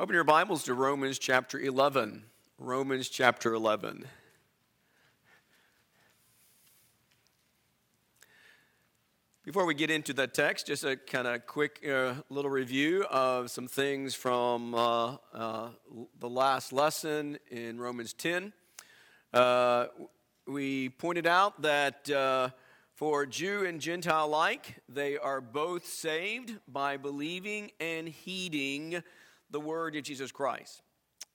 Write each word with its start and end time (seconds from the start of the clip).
Open 0.00 0.14
your 0.14 0.22
Bibles 0.22 0.62
to 0.62 0.74
Romans 0.74 1.18
chapter 1.18 1.58
11. 1.58 2.22
Romans 2.56 3.08
chapter 3.08 3.52
11. 3.52 4.04
Before 9.44 9.66
we 9.66 9.74
get 9.74 9.90
into 9.90 10.12
the 10.12 10.28
text, 10.28 10.68
just 10.68 10.84
a 10.84 10.96
kind 10.96 11.26
of 11.26 11.48
quick 11.48 11.84
uh, 11.84 12.14
little 12.30 12.50
review 12.52 13.06
of 13.10 13.50
some 13.50 13.66
things 13.66 14.14
from 14.14 14.72
uh, 14.72 15.16
uh, 15.34 15.70
the 16.20 16.28
last 16.28 16.72
lesson 16.72 17.36
in 17.50 17.80
Romans 17.80 18.12
10. 18.12 18.52
Uh, 19.34 19.86
we 20.46 20.90
pointed 20.90 21.26
out 21.26 21.60
that 21.62 22.08
uh, 22.08 22.50
for 22.94 23.26
Jew 23.26 23.66
and 23.66 23.80
Gentile 23.80 24.26
alike, 24.26 24.76
they 24.88 25.18
are 25.18 25.40
both 25.40 25.88
saved 25.88 26.54
by 26.68 26.96
believing 26.96 27.72
and 27.80 28.08
heeding 28.08 29.02
the 29.50 29.60
word 29.60 29.96
of 29.96 30.02
Jesus 30.02 30.32
Christ. 30.32 30.82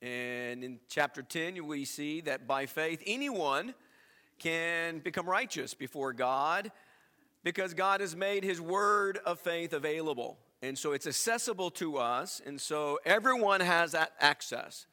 And 0.02 0.64
in 0.64 0.80
chapter 0.90 1.22
10, 1.22 1.66
we 1.66 1.86
see 1.86 2.22
that 2.22 2.48
by 2.48 2.66
faith, 2.66 3.02
anyone 3.06 3.74
can 4.40 5.00
become 5.00 5.28
righteous 5.28 5.74
before 5.74 6.14
God 6.14 6.72
because 7.44 7.74
God 7.74 8.02
has 8.02 8.16
made 8.16 8.44
his 8.44 8.60
word 8.60 9.20
of 9.26 9.40
faith 9.40 9.74
available. 9.74 10.38
And 10.62 10.78
so 10.78 10.94
it's 10.94 11.08
accessible 11.08 11.72
to 11.72 11.98
us, 11.98 12.42
and 12.46 12.60
so 12.60 13.00
everyone 13.06 13.60
has 13.60 13.92
that 13.92 14.14
access. 14.20 14.86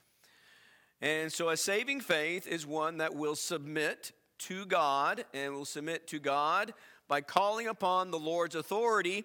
And 1.01 1.33
so 1.33 1.49
a 1.49 1.57
saving 1.57 2.01
faith 2.01 2.47
is 2.47 2.67
one 2.67 2.99
that 2.99 3.15
will 3.15 3.37
submit 3.37 4.13
to 4.41 4.67
God 4.67 5.25
and 5.33 5.55
will 5.55 5.65
submit 5.65 6.07
to 6.09 6.19
God 6.19 6.75
by 7.09 7.21
calling 7.21 7.69
upon 7.69 8.11
the 8.11 8.19
Lord's 8.19 8.55
authority 8.55 9.25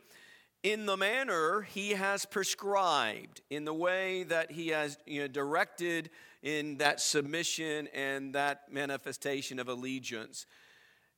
in 0.65 0.87
the 0.87 0.97
manner 0.97 1.61
he 1.61 1.91
has 1.91 2.25
prescribed, 2.25 3.39
in 3.51 3.65
the 3.65 3.73
way 3.73 4.23
that 4.23 4.51
he 4.51 4.69
has 4.69 4.97
you 5.05 5.21
know, 5.21 5.27
directed 5.27 6.09
in 6.41 6.77
that 6.77 6.99
submission 6.99 7.87
and 7.93 8.33
that 8.33 8.63
manifestation 8.71 9.59
of 9.59 9.69
allegiance. 9.69 10.47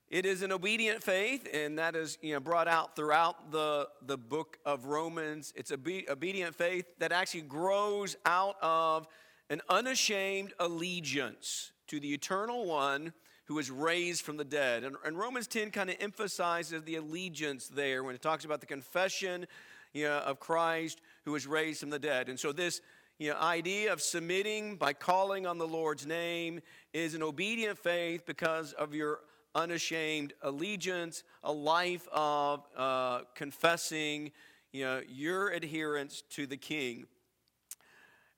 It 0.10 0.26
is 0.26 0.42
an 0.42 0.52
obedient 0.52 1.02
faith, 1.02 1.48
and 1.54 1.80
that 1.80 1.96
is 1.96 2.18
you 2.22 2.34
know, 2.34 2.42
brought 2.42 2.68
out 2.68 2.98
throughout 2.98 3.54
the, 3.54 3.88
the 4.06 4.18
book 4.18 4.58
of 4.66 4.84
Romans. 4.84 5.54
It's 5.56 5.72
a 5.72 5.78
be- 5.78 6.10
obedient 6.10 6.54
faith 6.54 6.86
that 7.00 7.14
actually 7.14 7.42
grows 7.42 8.18
out 8.26 8.58
of 8.62 9.08
an 9.50 9.62
unashamed 9.70 10.52
allegiance 10.60 11.72
to 11.88 12.02
the 12.02 12.14
eternal 12.14 12.66
one 12.66 13.14
who 13.48 13.56
was 13.56 13.72
raised 13.72 14.22
from 14.22 14.38
the 14.38 14.44
dead. 14.44 14.84
And, 14.84 14.96
and 15.06 15.18
Romans 15.18 15.48
10 15.48 15.72
kind 15.72 15.90
of 15.90 15.96
emphasizes 16.00 16.84
the 16.84 16.98
allegiance 16.98 17.68
there 17.68 18.04
when 18.04 18.14
it 18.14 18.22
talks 18.22 18.46
about 18.46 18.60
the 18.60 18.66
confession 18.66 19.48
you 19.94 20.06
know, 20.06 20.18
of 20.20 20.40
Christ 20.40 21.02
who 21.26 21.32
was 21.32 21.48
raised 21.48 21.80
from 21.80 21.90
the 21.90 22.00
dead. 22.00 22.30
And 22.30 22.40
so 22.40 22.52
this 22.52 22.82
you 23.20 23.32
know, 23.32 23.38
idea 23.38 23.92
of 23.92 24.02
submitting 24.02 24.76
by 24.76 24.94
calling 24.94 25.48
on 25.48 25.58
the 25.58 25.68
Lord's 25.68 26.06
name 26.06 26.60
is 26.94 27.14
an 27.14 27.24
obedient 27.24 27.78
faith 27.78 28.26
because 28.26 28.74
of 28.74 28.94
your 28.94 29.22
unashamed 29.56 30.34
allegiance, 30.44 31.24
a 31.44 31.52
life 31.52 32.08
of 32.12 32.68
uh, 32.76 33.22
confessing 33.34 34.32
you 34.72 34.84
know, 34.84 35.02
your 35.08 35.50
adherence 35.50 36.22
to 36.32 36.46
the 36.46 36.58
king. 36.58 37.06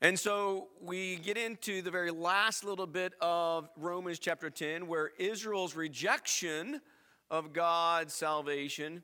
And 0.01 0.17
so 0.17 0.69
we 0.81 1.17
get 1.17 1.37
into 1.37 1.81
the 1.81 1.91
very 1.91 2.09
last 2.09 2.63
little 2.63 2.87
bit 2.87 3.11
of 3.19 3.69
Romans 3.75 4.17
chapter 4.17 4.49
10, 4.49 4.87
where 4.87 5.11
Israel's 5.19 5.75
rejection 5.75 6.79
of 7.29 7.51
God's 7.51 8.13
salvation 8.13 9.03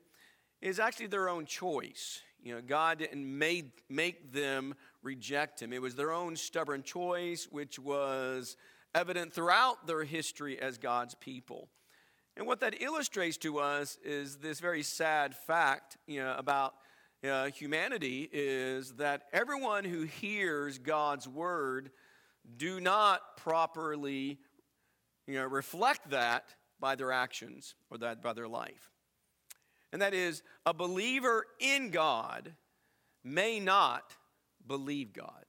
is 0.62 0.80
actually 0.80 1.08
their 1.08 1.28
own 1.28 1.44
choice. 1.44 2.22
You 2.42 2.54
know, 2.54 2.62
God 2.62 3.00
didn't 3.00 3.38
made, 3.38 3.72
make 3.90 4.32
them 4.32 4.74
reject 5.02 5.60
Him, 5.60 5.74
it 5.74 5.82
was 5.82 5.96
their 5.96 6.12
own 6.12 6.34
stubborn 6.34 6.82
choice, 6.82 7.46
which 7.50 7.78
was 7.78 8.56
evident 8.94 9.34
throughout 9.34 9.86
their 9.86 10.02
history 10.02 10.58
as 10.58 10.78
God's 10.78 11.14
people. 11.14 11.68
And 12.38 12.46
what 12.46 12.60
that 12.60 12.80
illustrates 12.80 13.36
to 13.38 13.58
us 13.58 13.98
is 14.02 14.38
this 14.38 14.60
very 14.60 14.82
sad 14.82 15.34
fact 15.34 15.98
you 16.06 16.22
know, 16.22 16.34
about 16.38 16.74
uh, 17.24 17.46
humanity 17.46 18.28
is 18.32 18.92
that 18.94 19.22
everyone 19.32 19.84
who 19.84 20.02
hears 20.02 20.78
God's 20.78 21.26
word 21.26 21.90
do 22.56 22.80
not 22.80 23.36
properly 23.36 24.38
you 25.26 25.34
know, 25.34 25.44
reflect 25.44 26.10
that 26.10 26.44
by 26.78 26.94
their 26.94 27.12
actions 27.12 27.74
or 27.90 27.98
that 27.98 28.22
by 28.22 28.32
their 28.32 28.48
life. 28.48 28.90
And 29.92 30.02
that 30.02 30.14
is, 30.14 30.42
a 30.64 30.74
believer 30.74 31.46
in 31.58 31.90
God 31.90 32.54
may 33.24 33.60
not 33.60 34.14
believe 34.66 35.12
God. 35.12 35.44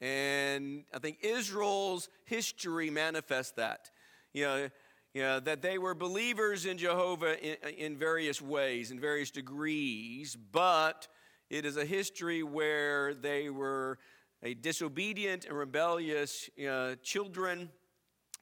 And 0.00 0.84
I 0.94 0.98
think 0.98 1.18
Israel's 1.22 2.08
history 2.24 2.90
manifests 2.90 3.52
that. 3.52 3.90
You 4.32 4.44
know, 4.44 4.70
you 5.14 5.22
know, 5.22 5.40
that 5.40 5.60
they 5.62 5.78
were 5.78 5.94
believers 5.94 6.66
in 6.66 6.78
Jehovah 6.78 7.42
in, 7.42 7.56
in 7.76 7.96
various 7.96 8.40
ways, 8.40 8.90
in 8.90 9.00
various 9.00 9.30
degrees, 9.30 10.36
but 10.52 11.08
it 11.48 11.64
is 11.64 11.76
a 11.76 11.84
history 11.84 12.42
where 12.42 13.14
they 13.14 13.50
were 13.50 13.98
a 14.42 14.54
disobedient 14.54 15.46
and 15.46 15.56
rebellious 15.56 16.48
uh, 16.68 16.94
children 17.02 17.70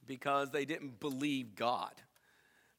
because 0.05 0.51
they 0.51 0.65
didn't 0.65 0.99
believe 0.99 1.55
God. 1.55 1.91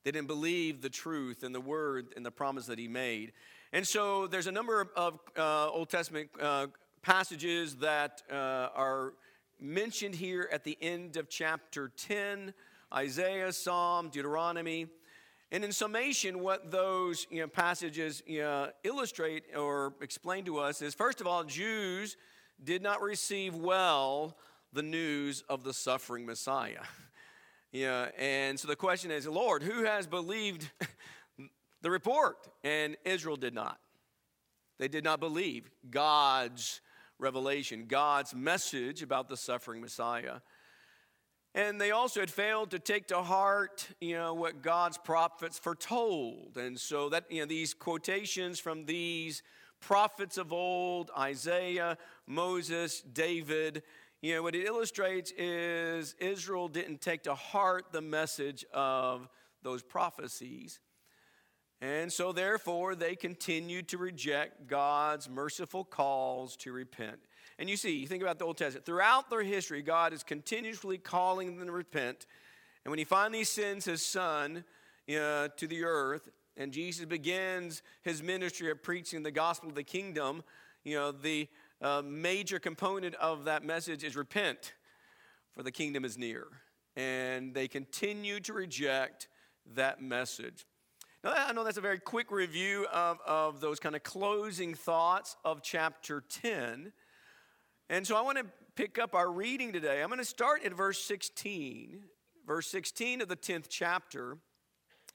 They 0.04 0.12
didn't 0.12 0.28
believe 0.28 0.80
the 0.80 0.88
truth 0.88 1.42
and 1.42 1.54
the 1.54 1.60
word 1.60 2.14
and 2.16 2.24
the 2.24 2.30
promise 2.30 2.66
that 2.66 2.78
He 2.78 2.88
made. 2.88 3.32
And 3.72 3.86
so 3.86 4.26
there's 4.26 4.46
a 4.46 4.52
number 4.52 4.88
of 4.96 5.18
uh, 5.36 5.68
Old 5.68 5.90
Testament 5.90 6.30
uh, 6.40 6.68
passages 7.02 7.76
that 7.76 8.22
uh, 8.30 8.68
are 8.74 9.14
mentioned 9.60 10.14
here 10.14 10.48
at 10.52 10.64
the 10.64 10.78
end 10.80 11.16
of 11.16 11.28
chapter 11.28 11.92
10 11.96 12.54
Isaiah, 12.92 13.52
Psalm, 13.52 14.08
Deuteronomy. 14.08 14.86
And 15.52 15.64
in 15.64 15.72
summation, 15.72 16.40
what 16.40 16.70
those 16.70 17.26
you 17.30 17.40
know, 17.40 17.48
passages 17.48 18.22
you 18.26 18.40
know, 18.40 18.70
illustrate 18.84 19.44
or 19.56 19.94
explain 20.00 20.44
to 20.44 20.58
us 20.58 20.80
is 20.80 20.94
first 20.94 21.20
of 21.20 21.26
all, 21.26 21.44
Jews 21.44 22.16
did 22.62 22.82
not 22.82 23.00
receive 23.02 23.54
well 23.54 24.36
the 24.72 24.82
news 24.82 25.42
of 25.48 25.64
the 25.64 25.74
suffering 25.74 26.26
Messiah. 26.26 26.82
yeah, 27.72 28.08
and 28.18 28.58
so 28.58 28.68
the 28.68 28.76
question 28.76 29.10
is, 29.10 29.26
Lord, 29.26 29.62
who 29.62 29.84
has 29.84 30.06
believed 30.06 30.70
the 31.82 31.90
report? 31.90 32.36
And 32.62 32.96
Israel 33.04 33.36
did 33.36 33.54
not. 33.54 33.78
They 34.78 34.88
did 34.88 35.04
not 35.04 35.20
believe 35.20 35.70
God's 35.90 36.80
revelation, 37.18 37.86
God's 37.86 38.34
message 38.34 39.02
about 39.02 39.28
the 39.28 39.36
suffering 39.36 39.80
Messiah. 39.80 40.36
And 41.54 41.80
they 41.80 41.90
also 41.90 42.20
had 42.20 42.30
failed 42.30 42.70
to 42.70 42.78
take 42.78 43.08
to 43.08 43.22
heart, 43.22 43.88
you 44.00 44.14
know, 44.14 44.34
what 44.34 44.62
God's 44.62 44.98
prophets 44.98 45.58
foretold. 45.58 46.56
And 46.56 46.78
so 46.78 47.08
that, 47.08 47.24
you 47.28 47.40
know, 47.40 47.46
these 47.46 47.74
quotations 47.74 48.60
from 48.60 48.86
these 48.86 49.42
prophets 49.80 50.38
of 50.38 50.52
old, 50.52 51.10
Isaiah, 51.18 51.98
Moses, 52.26 53.00
David, 53.00 53.82
you 54.22 54.34
know, 54.34 54.42
what 54.42 54.54
it 54.54 54.64
illustrates 54.64 55.32
is 55.32 56.14
Israel 56.20 56.68
didn't 56.68 57.00
take 57.00 57.24
to 57.24 57.34
heart 57.34 57.86
the 57.90 58.02
message 58.02 58.64
of 58.72 59.28
those 59.62 59.82
prophecies. 59.82 60.78
And 61.82 62.12
so, 62.12 62.32
therefore, 62.32 62.94
they 62.94 63.16
continued 63.16 63.88
to 63.88 63.98
reject 63.98 64.66
God's 64.66 65.30
merciful 65.30 65.82
calls 65.82 66.56
to 66.56 66.72
repent. 66.72 67.20
And 67.58 67.70
you 67.70 67.76
see, 67.76 67.96
you 67.96 68.06
think 68.06 68.22
about 68.22 68.38
the 68.38 68.44
Old 68.44 68.58
Testament, 68.58 68.84
throughout 68.84 69.30
their 69.30 69.42
history, 69.42 69.80
God 69.80 70.12
is 70.12 70.22
continuously 70.22 70.98
calling 70.98 71.56
them 71.56 71.66
to 71.66 71.72
repent. 71.72 72.26
And 72.84 72.90
when 72.90 72.98
he 72.98 73.04
finally 73.04 73.44
sends 73.44 73.84
his 73.84 74.04
son 74.04 74.64
to 75.08 75.66
the 75.66 75.84
earth, 75.84 76.28
and 76.56 76.72
Jesus 76.72 77.06
begins 77.06 77.82
his 78.02 78.22
ministry 78.22 78.70
of 78.70 78.82
preaching 78.82 79.22
the 79.22 79.30
gospel 79.30 79.70
of 79.70 79.74
the 79.74 79.82
kingdom, 79.82 80.42
you 80.84 80.96
know, 80.96 81.12
the 81.12 81.48
uh, 81.80 82.02
major 82.04 82.58
component 82.58 83.14
of 83.14 83.44
that 83.44 83.64
message 83.64 84.04
is 84.04 84.16
repent, 84.16 84.74
for 85.52 85.62
the 85.62 85.72
kingdom 85.72 86.04
is 86.04 86.18
near. 86.18 86.46
And 86.96 87.54
they 87.54 87.68
continue 87.68 88.40
to 88.40 88.52
reject 88.52 89.28
that 89.74 90.02
message. 90.02 90.66
Now, 91.22 91.34
I 91.36 91.52
know 91.52 91.64
that's 91.64 91.76
a 91.76 91.82
very 91.82 91.98
quick 91.98 92.30
review 92.30 92.86
of, 92.90 93.18
of 93.26 93.60
those 93.60 93.78
kind 93.78 93.94
of 93.94 94.02
closing 94.02 94.74
thoughts 94.74 95.36
of 95.44 95.62
chapter 95.62 96.22
10. 96.40 96.92
And 97.90 98.06
so 98.06 98.16
I 98.16 98.22
want 98.22 98.38
to 98.38 98.46
pick 98.74 98.98
up 98.98 99.14
our 99.14 99.30
reading 99.30 99.70
today. 99.70 100.00
I'm 100.00 100.08
going 100.08 100.18
to 100.18 100.24
start 100.24 100.64
at 100.64 100.72
verse 100.72 100.98
16, 101.04 102.04
verse 102.46 102.68
16 102.68 103.20
of 103.20 103.28
the 103.28 103.36
10th 103.36 103.66
chapter. 103.68 104.38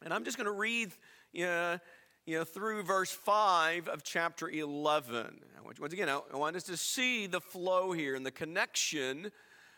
And 0.03 0.13
I'm 0.13 0.23
just 0.23 0.37
going 0.37 0.45
to 0.45 0.51
read 0.51 0.91
you 1.33 1.45
know, 1.45 1.79
you 2.27 2.37
know, 2.37 2.43
through 2.43 2.83
verse 2.83 3.09
5 3.09 3.87
of 3.87 4.03
chapter 4.03 4.47
11. 4.47 5.41
Once 5.79 5.93
again, 5.93 6.07
I 6.09 6.37
want 6.37 6.55
us 6.55 6.63
to 6.63 6.77
see 6.77 7.25
the 7.25 7.41
flow 7.41 7.93
here 7.93 8.13
and 8.13 8.23
the 8.23 8.31
connection 8.31 9.31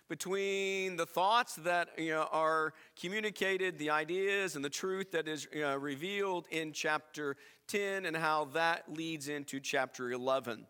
between 0.10 0.96
the 0.96 1.06
thoughts 1.06 1.56
that 1.56 1.90
you 1.98 2.12
know, 2.12 2.28
are 2.32 2.74
communicated, 3.00 3.78
the 3.78 3.90
ideas 3.90 4.56
and 4.56 4.64
the 4.64 4.70
truth 4.70 5.12
that 5.12 5.28
is 5.28 5.48
you 5.54 5.62
know, 5.62 5.76
revealed 5.76 6.48
in 6.50 6.72
chapter 6.72 7.36
10, 7.68 8.06
and 8.06 8.16
how 8.16 8.46
that 8.54 8.84
leads 8.94 9.28
into 9.28 9.60
chapter 9.60 10.12
11. 10.12 10.66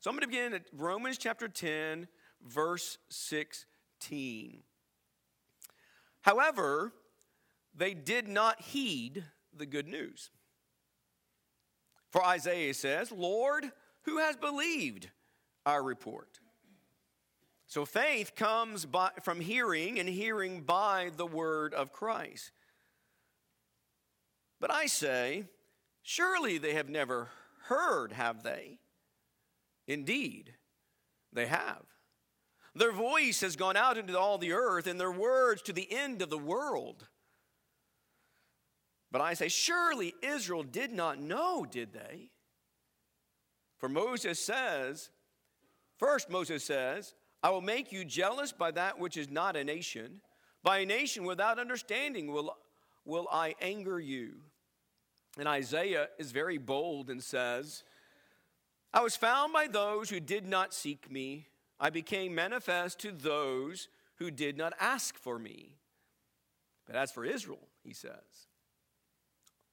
So 0.00 0.10
I'm 0.10 0.16
going 0.16 0.22
to 0.22 0.28
begin 0.28 0.54
at 0.54 0.62
Romans 0.72 1.18
chapter 1.18 1.48
10, 1.48 2.08
verse 2.46 2.98
16. 3.10 4.62
However, 6.22 6.92
they 7.74 7.94
did 7.94 8.28
not 8.28 8.60
heed 8.60 9.24
the 9.56 9.66
good 9.66 9.86
news. 9.86 10.30
For 12.10 12.24
Isaiah 12.24 12.74
says, 12.74 13.12
Lord, 13.12 13.70
who 14.02 14.18
has 14.18 14.36
believed 14.36 15.10
our 15.66 15.82
report? 15.82 16.37
So 17.68 17.84
faith 17.84 18.34
comes 18.34 18.86
by, 18.86 19.10
from 19.22 19.40
hearing, 19.40 19.98
and 19.98 20.08
hearing 20.08 20.62
by 20.62 21.10
the 21.14 21.26
word 21.26 21.74
of 21.74 21.92
Christ. 21.92 22.50
But 24.58 24.72
I 24.72 24.86
say, 24.86 25.44
surely 26.02 26.56
they 26.56 26.72
have 26.72 26.88
never 26.88 27.28
heard, 27.66 28.12
have 28.12 28.42
they? 28.42 28.78
Indeed, 29.86 30.54
they 31.30 31.46
have. 31.46 31.84
Their 32.74 32.92
voice 32.92 33.42
has 33.42 33.54
gone 33.54 33.76
out 33.76 33.98
into 33.98 34.18
all 34.18 34.38
the 34.38 34.52
earth, 34.52 34.86
and 34.86 34.98
their 34.98 35.12
words 35.12 35.60
to 35.62 35.74
the 35.74 35.92
end 35.92 36.22
of 36.22 36.30
the 36.30 36.38
world. 36.38 37.06
But 39.12 39.20
I 39.20 39.34
say, 39.34 39.48
surely 39.48 40.14
Israel 40.22 40.62
did 40.62 40.92
not 40.92 41.20
know, 41.20 41.66
did 41.70 41.92
they? 41.92 42.30
For 43.76 43.90
Moses 43.90 44.40
says, 44.40 45.10
first 45.98 46.30
Moses 46.30 46.64
says, 46.64 47.14
I 47.42 47.50
will 47.50 47.60
make 47.60 47.92
you 47.92 48.04
jealous 48.04 48.52
by 48.52 48.70
that 48.72 48.98
which 48.98 49.16
is 49.16 49.30
not 49.30 49.56
a 49.56 49.64
nation. 49.64 50.20
By 50.62 50.78
a 50.78 50.86
nation 50.86 51.24
without 51.24 51.58
understanding 51.58 52.32
will, 52.32 52.56
will 53.04 53.28
I 53.30 53.54
anger 53.60 54.00
you. 54.00 54.34
And 55.38 55.46
Isaiah 55.46 56.08
is 56.18 56.32
very 56.32 56.58
bold 56.58 57.10
and 57.10 57.22
says, 57.22 57.84
I 58.92 59.02
was 59.02 59.14
found 59.14 59.52
by 59.52 59.68
those 59.68 60.10
who 60.10 60.18
did 60.18 60.46
not 60.46 60.74
seek 60.74 61.10
me. 61.10 61.46
I 61.78 61.90
became 61.90 62.34
manifest 62.34 62.98
to 63.00 63.12
those 63.12 63.88
who 64.16 64.32
did 64.32 64.58
not 64.58 64.72
ask 64.80 65.16
for 65.16 65.38
me. 65.38 65.76
But 66.86 66.96
as 66.96 67.12
for 67.12 67.24
Israel, 67.24 67.68
he 67.84 67.92
says, 67.92 68.48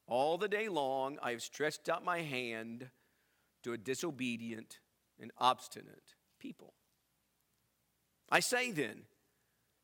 all 0.06 0.38
the 0.38 0.48
day 0.48 0.70
long 0.70 1.18
I 1.24 1.32
have 1.32 1.42
stretched 1.42 1.90
out 1.90 2.06
my 2.06 2.22
hand 2.22 2.90
to 3.64 3.74
a 3.74 3.78
disobedient 3.78 4.80
and 5.20 5.32
obstinate 5.40 6.14
people. 6.40 6.75
I 8.30 8.40
say 8.40 8.72
then, 8.72 9.04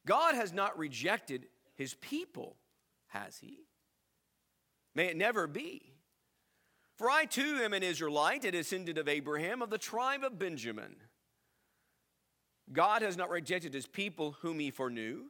God 0.05 0.35
has 0.35 0.51
not 0.51 0.77
rejected 0.77 1.45
his 1.75 1.93
people, 1.93 2.57
has 3.07 3.37
he? 3.37 3.59
May 4.95 5.07
it 5.07 5.17
never 5.17 5.47
be. 5.47 5.93
For 6.97 7.09
I 7.09 7.25
too 7.25 7.59
am 7.63 7.73
an 7.73 7.83
Israelite, 7.83 8.45
a 8.45 8.51
descendant 8.51 8.97
of 8.97 9.07
Abraham, 9.07 9.61
of 9.61 9.69
the 9.69 9.77
tribe 9.77 10.23
of 10.23 10.37
Benjamin. 10.37 10.95
God 12.71 13.01
has 13.01 13.17
not 13.17 13.29
rejected 13.29 13.73
his 13.73 13.87
people 13.87 14.35
whom 14.41 14.59
he 14.59 14.71
foreknew. 14.71 15.25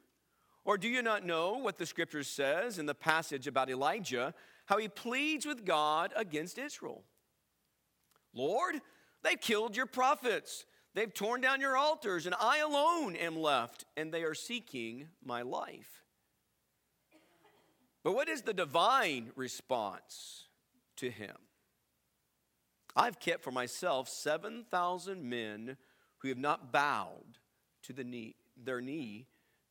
Or 0.64 0.78
do 0.78 0.88
you 0.88 1.02
not 1.02 1.26
know 1.26 1.54
what 1.54 1.78
the 1.78 1.86
scripture 1.86 2.24
says 2.24 2.78
in 2.78 2.86
the 2.86 2.94
passage 2.94 3.48
about 3.48 3.70
Elijah, 3.70 4.34
how 4.66 4.78
he 4.78 4.88
pleads 4.88 5.46
with 5.46 5.66
God 5.66 6.14
against 6.16 6.58
Israel? 6.58 7.04
Lord, 8.34 8.76
they've 9.24 9.40
killed 9.40 9.76
your 9.76 9.88
prophets 9.88 10.66
They've 10.94 11.14
torn 11.14 11.40
down 11.40 11.62
your 11.62 11.78
altars, 11.78 12.26
and 12.26 12.36
I 12.40 12.58
alone 12.60 13.16
am 13.16 13.38
left, 13.38 13.86
and 13.96 14.14
they 14.14 14.24
are 14.24 14.34
seeking 14.34 15.08
my 15.24 15.42
life. 15.42 16.04
But 18.04 18.14
what 18.14 18.28
is 18.28 18.42
the 18.42 18.54
divine 18.54 19.32
response 19.36 20.46
to 20.98 21.10
him? 21.10 21.36
I've 22.96 23.20
kept 23.20 23.44
for 23.44 23.52
myself 23.52 24.10
7,000 24.10 25.24
men 25.24 25.78
who 26.18 26.28
have 26.28 26.38
not 26.38 26.74
bowed 26.74 27.38
to 27.84 27.94
the 27.94 28.04
knee, 28.04 28.36
their 28.62 28.82
knee 28.82 29.28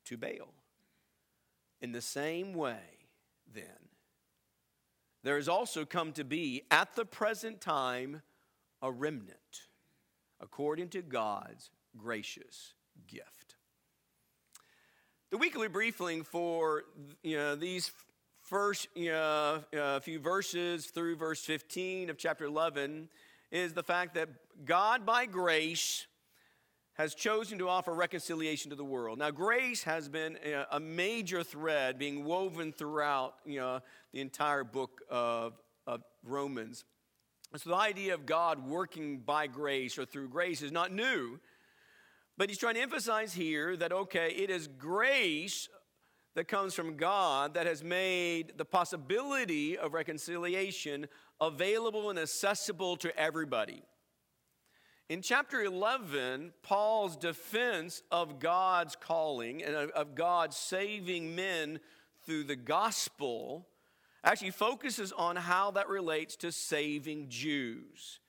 to 0.07 0.17
Baal. 0.17 0.55
In 1.83 1.93
the 1.93 2.01
same 2.01 2.55
way, 2.55 3.09
then, 3.53 3.91
there 5.23 5.37
has 5.37 5.49
also 5.49 5.85
come 5.85 6.13
to 6.13 6.25
be 6.25 6.63
at 6.71 6.95
the 6.95 7.05
present 7.05 7.61
time 7.61 8.23
a 8.81 8.91
remnant 8.91 9.70
according 10.41 10.89
to 10.91 11.03
God's 11.03 11.71
gracious 11.97 12.75
gift. 13.07 13.57
The 15.31 15.39
weekly 15.39 15.69
briefing 15.69 16.25
for 16.25 16.85
you 17.23 17.37
know, 17.37 17.55
these 17.55 17.93
first 18.43 18.89
you 18.95 19.13
know, 19.13 19.63
uh, 19.79 20.01
few 20.01 20.19
verses 20.19 20.87
through 20.87 21.17
verse 21.17 21.45
15 21.45 22.11
of 22.11 22.19
chapter 22.19 22.45
11 22.45 23.09
is 23.51 23.73
the 23.73 23.83
fact 23.83 24.15
that 24.15 24.29
God, 24.65 25.07
by 25.07 25.27
grace, 25.27 26.07
has 26.95 27.15
chosen 27.15 27.59
to 27.59 27.69
offer 27.69 27.95
reconciliation 27.95 28.71
to 28.71 28.77
the 28.77 28.85
world. 28.85 29.19
Now, 29.19 29.31
grace 29.31 29.85
has 29.85 30.09
been 30.09 30.37
a 30.71 30.79
major 30.79 31.43
thread 31.43 31.99
being 31.99 32.25
woven 32.25 32.73
throughout 32.73 33.37
you 33.47 33.59
know, 33.59 33.81
the 34.13 34.21
entire 34.21 34.65
book 34.65 35.01
of, 35.09 35.55
of 35.87 36.03
Romans. 36.25 36.85
So 37.57 37.71
the 37.71 37.77
idea 37.77 38.15
of 38.15 38.27
God 38.27 38.65
working 38.67 39.19
by 39.19 39.49
grace 39.49 39.99
or 39.99 40.05
through 40.05 40.29
grace 40.29 40.63
is 40.63 40.71
not 40.71 40.93
new. 40.93 41.41
But 42.39 42.49
he's 42.49 42.59
trying 42.59 42.77
to 42.77 42.81
emphasize 42.81 43.35
here 43.35 43.77
that, 43.77 43.93
okay, 43.93 44.31
it 44.31 44.51
is 44.51 44.69
grace 44.69 45.69
that 46.37 46.47
comes 46.47 46.75
from 46.75 46.97
God 46.97 47.55
that 47.55 47.67
has 47.67 47.83
made 47.83 48.53
the 48.57 48.65
possibility 48.65 49.77
of 49.77 49.95
reconciliation 49.95 51.07
available 51.41 52.09
and 52.09 52.19
accessible 52.19 52.97
to 52.99 53.15
everybody. 53.19 53.83
In 55.09 55.23
chapter 55.23 55.61
11, 55.61 56.53
Paul's 56.63 57.17
defense 57.17 58.03
of 58.13 58.39
God's 58.39 58.95
calling 58.95 59.61
and 59.63 59.75
of 59.75 60.15
God 60.15 60.55
saving 60.55 61.35
men 61.35 61.81
through 62.25 62.45
the 62.45 62.57
gospel 62.57 63.67
actually 64.25 64.51
focuses 64.51 65.13
on 65.13 65.37
how 65.37 65.71
that 65.73 65.89
relates 65.89 66.37
to 66.37 66.53
saving 66.53 67.29
Jews. 67.29 68.21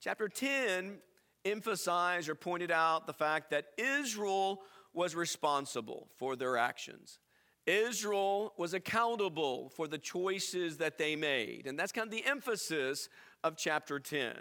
Chapter 0.00 0.28
10 0.28 0.98
emphasized 1.44 2.28
or 2.28 2.34
pointed 2.34 2.70
out 2.70 3.06
the 3.06 3.12
fact 3.12 3.50
that 3.50 3.66
Israel 3.76 4.62
was 4.92 5.14
responsible 5.14 6.08
for 6.16 6.36
their 6.36 6.56
actions. 6.56 7.18
Israel 7.66 8.54
was 8.56 8.72
accountable 8.72 9.70
for 9.70 9.86
the 9.86 9.98
choices 9.98 10.78
that 10.78 10.96
they 10.96 11.16
made. 11.16 11.66
And 11.66 11.78
that's 11.78 11.92
kind 11.92 12.06
of 12.06 12.10
the 12.10 12.24
emphasis 12.24 13.08
of 13.44 13.56
chapter 13.56 14.00
10. 14.00 14.34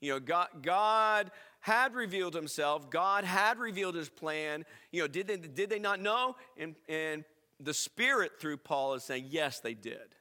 You 0.00 0.12
know, 0.12 0.20
God, 0.20 0.48
God 0.62 1.30
had 1.60 1.94
revealed 1.94 2.34
himself, 2.34 2.90
God 2.90 3.24
had 3.24 3.58
revealed 3.58 3.94
his 3.94 4.08
plan. 4.08 4.64
You 4.92 5.02
know, 5.02 5.08
did 5.08 5.26
they, 5.26 5.36
did 5.36 5.70
they 5.70 5.78
not 5.78 6.00
know? 6.00 6.36
And, 6.56 6.76
and 6.88 7.24
the 7.58 7.74
Spirit 7.74 8.32
through 8.38 8.58
Paul 8.58 8.94
is 8.94 9.04
saying, 9.04 9.26
yes, 9.28 9.60
they 9.60 9.74
did. 9.74 10.14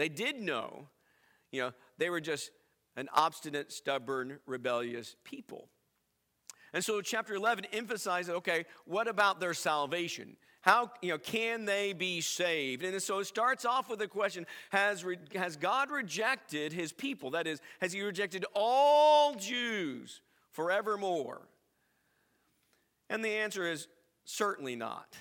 They 0.00 0.08
did 0.08 0.40
know, 0.40 0.88
you 1.52 1.60
know, 1.60 1.72
they 1.98 2.08
were 2.08 2.22
just 2.22 2.52
an 2.96 3.10
obstinate, 3.12 3.70
stubborn, 3.70 4.38
rebellious 4.46 5.14
people. 5.24 5.68
And 6.72 6.82
so 6.82 7.02
chapter 7.02 7.34
11 7.34 7.66
emphasizes 7.66 8.30
okay, 8.36 8.64
what 8.86 9.08
about 9.08 9.40
their 9.40 9.52
salvation? 9.52 10.38
How 10.62 10.90
you 11.02 11.10
know, 11.10 11.18
can 11.18 11.66
they 11.66 11.92
be 11.92 12.22
saved? 12.22 12.82
And 12.82 13.02
so 13.02 13.18
it 13.18 13.26
starts 13.26 13.66
off 13.66 13.90
with 13.90 13.98
the 13.98 14.08
question 14.08 14.46
has, 14.70 15.04
re, 15.04 15.18
has 15.34 15.58
God 15.58 15.90
rejected 15.90 16.72
his 16.72 16.94
people? 16.94 17.32
That 17.32 17.46
is, 17.46 17.60
has 17.82 17.92
he 17.92 18.00
rejected 18.00 18.46
all 18.54 19.34
Jews 19.34 20.22
forevermore? 20.52 21.42
And 23.10 23.22
the 23.22 23.32
answer 23.32 23.70
is 23.70 23.86
certainly 24.24 24.76
not 24.76 25.14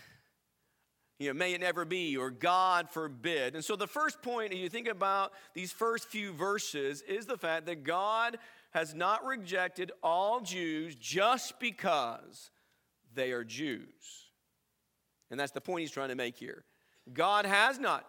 you 1.19 1.27
know, 1.27 1.33
may 1.33 1.53
it 1.53 1.59
never 1.59 1.83
be, 1.83 2.15
or 2.15 2.31
God 2.31 2.89
forbid. 2.89 3.53
And 3.53 3.63
so 3.63 3.75
the 3.75 3.87
first 3.87 4.21
point, 4.21 4.55
you 4.55 4.69
think 4.69 4.87
about 4.87 5.33
these 5.53 5.71
first 5.71 6.07
few 6.07 6.31
verses, 6.31 7.01
is 7.01 7.25
the 7.25 7.37
fact 7.37 7.65
that 7.65 7.83
God 7.83 8.37
has 8.71 8.95
not 8.95 9.25
rejected 9.25 9.91
all 10.01 10.39
Jews 10.39 10.95
just 10.95 11.59
because 11.59 12.51
they 13.13 13.31
are 13.31 13.43
Jews. 13.43 14.29
And 15.29 15.37
that's 15.37 15.51
the 15.51 15.61
point 15.61 15.81
he's 15.81 15.91
trying 15.91 16.09
to 16.09 16.15
make 16.15 16.37
here. 16.37 16.63
God 17.11 17.45
has 17.45 17.79
not. 17.79 18.05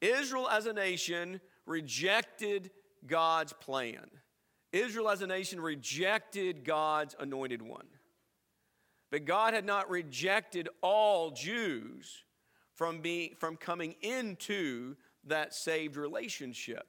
Israel 0.00 0.48
as 0.48 0.66
a 0.66 0.72
nation 0.72 1.40
rejected 1.66 2.70
God's 3.06 3.52
plan. 3.52 4.06
Israel 4.70 5.08
as 5.08 5.20
a 5.20 5.26
nation 5.26 5.60
rejected 5.60 6.64
God's 6.64 7.16
anointed 7.18 7.60
one. 7.60 7.86
But 9.10 9.24
God 9.24 9.52
had 9.52 9.66
not 9.66 9.90
rejected 9.90 10.68
all 10.80 11.32
Jews 11.32 12.24
from, 12.74 13.00
being, 13.00 13.34
from 13.38 13.56
coming 13.56 13.94
into 14.00 14.96
that 15.24 15.54
saved 15.54 15.96
relationship. 15.96 16.86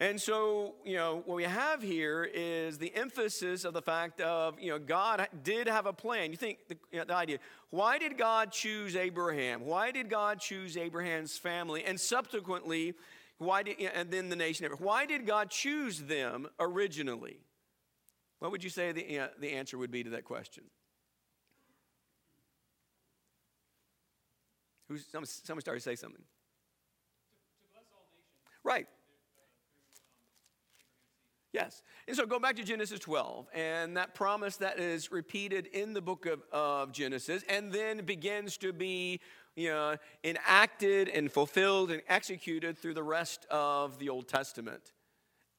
And 0.00 0.20
so, 0.20 0.74
you 0.84 0.96
know, 0.96 1.22
what 1.26 1.36
we 1.36 1.44
have 1.44 1.80
here 1.80 2.28
is 2.34 2.76
the 2.76 2.92
emphasis 2.92 3.64
of 3.64 3.72
the 3.72 3.82
fact 3.82 4.20
of, 4.20 4.58
you 4.58 4.70
know, 4.70 4.78
God 4.80 5.28
did 5.44 5.68
have 5.68 5.86
a 5.86 5.92
plan. 5.92 6.32
You 6.32 6.36
think 6.36 6.58
the, 6.68 6.76
you 6.90 6.98
know, 6.98 7.04
the, 7.04 7.14
idea, 7.14 7.38
why 7.70 7.98
did 7.98 8.18
God 8.18 8.50
choose 8.50 8.96
Abraham? 8.96 9.64
Why 9.64 9.92
did 9.92 10.10
God 10.10 10.40
choose 10.40 10.76
Abraham's 10.76 11.38
family? 11.38 11.84
And 11.84 12.00
subsequently, 12.00 12.94
why 13.38 13.62
did, 13.62 13.76
and 13.78 14.10
then 14.10 14.28
the 14.28 14.34
nation, 14.34 14.68
why 14.78 15.06
did 15.06 15.24
God 15.24 15.50
choose 15.50 16.00
them 16.00 16.48
originally? 16.58 17.38
What 18.40 18.50
would 18.50 18.64
you 18.64 18.70
say 18.70 18.90
the, 18.90 19.20
uh, 19.20 19.28
the 19.38 19.52
answer 19.52 19.78
would 19.78 19.92
be 19.92 20.02
to 20.02 20.10
that 20.10 20.24
question? 20.24 20.64
Who's, 24.92 25.06
someone, 25.06 25.26
someone 25.26 25.62
started 25.62 25.80
to 25.80 25.84
say 25.84 25.96
something. 25.96 26.22
Right. 28.62 28.86
Yes. 31.52 31.82
And 32.06 32.14
so 32.16 32.26
go 32.26 32.38
back 32.38 32.56
to 32.56 32.62
Genesis 32.62 33.00
12 33.00 33.46
and 33.54 33.96
that 33.96 34.14
promise 34.14 34.56
that 34.58 34.78
is 34.78 35.10
repeated 35.10 35.66
in 35.66 35.94
the 35.94 36.02
book 36.02 36.26
of, 36.26 36.42
of 36.52 36.92
Genesis 36.92 37.42
and 37.48 37.72
then 37.72 38.04
begins 38.04 38.58
to 38.58 38.72
be 38.72 39.20
you 39.56 39.68
know, 39.70 39.96
enacted 40.24 41.08
and 41.08 41.32
fulfilled 41.32 41.90
and 41.90 42.02
executed 42.08 42.76
through 42.76 42.94
the 42.94 43.02
rest 43.02 43.46
of 43.50 43.98
the 43.98 44.10
Old 44.10 44.28
Testament 44.28 44.92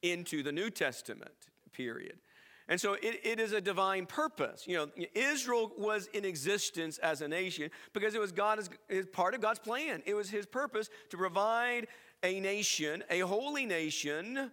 into 0.02 0.42
the 0.42 0.52
New 0.52 0.70
Testament 0.70 1.34
period. 1.72 2.18
And 2.68 2.80
so 2.80 2.94
it, 2.94 3.20
it 3.24 3.40
is 3.40 3.52
a 3.52 3.60
divine 3.60 4.06
purpose. 4.06 4.64
You 4.66 4.76
know, 4.76 5.06
Israel 5.14 5.72
was 5.76 6.08
in 6.14 6.24
existence 6.24 6.98
as 6.98 7.20
a 7.20 7.28
nation 7.28 7.70
because 7.92 8.14
it 8.14 8.20
was 8.20 8.32
God 8.32 8.58
is 8.88 9.06
part 9.06 9.34
of 9.34 9.40
God's 9.40 9.58
plan. 9.58 10.02
It 10.06 10.14
was 10.14 10.30
his 10.30 10.46
purpose 10.46 10.88
to 11.10 11.16
provide 11.16 11.88
a 12.22 12.40
nation, 12.40 13.04
a 13.10 13.20
holy 13.20 13.66
nation, 13.66 14.50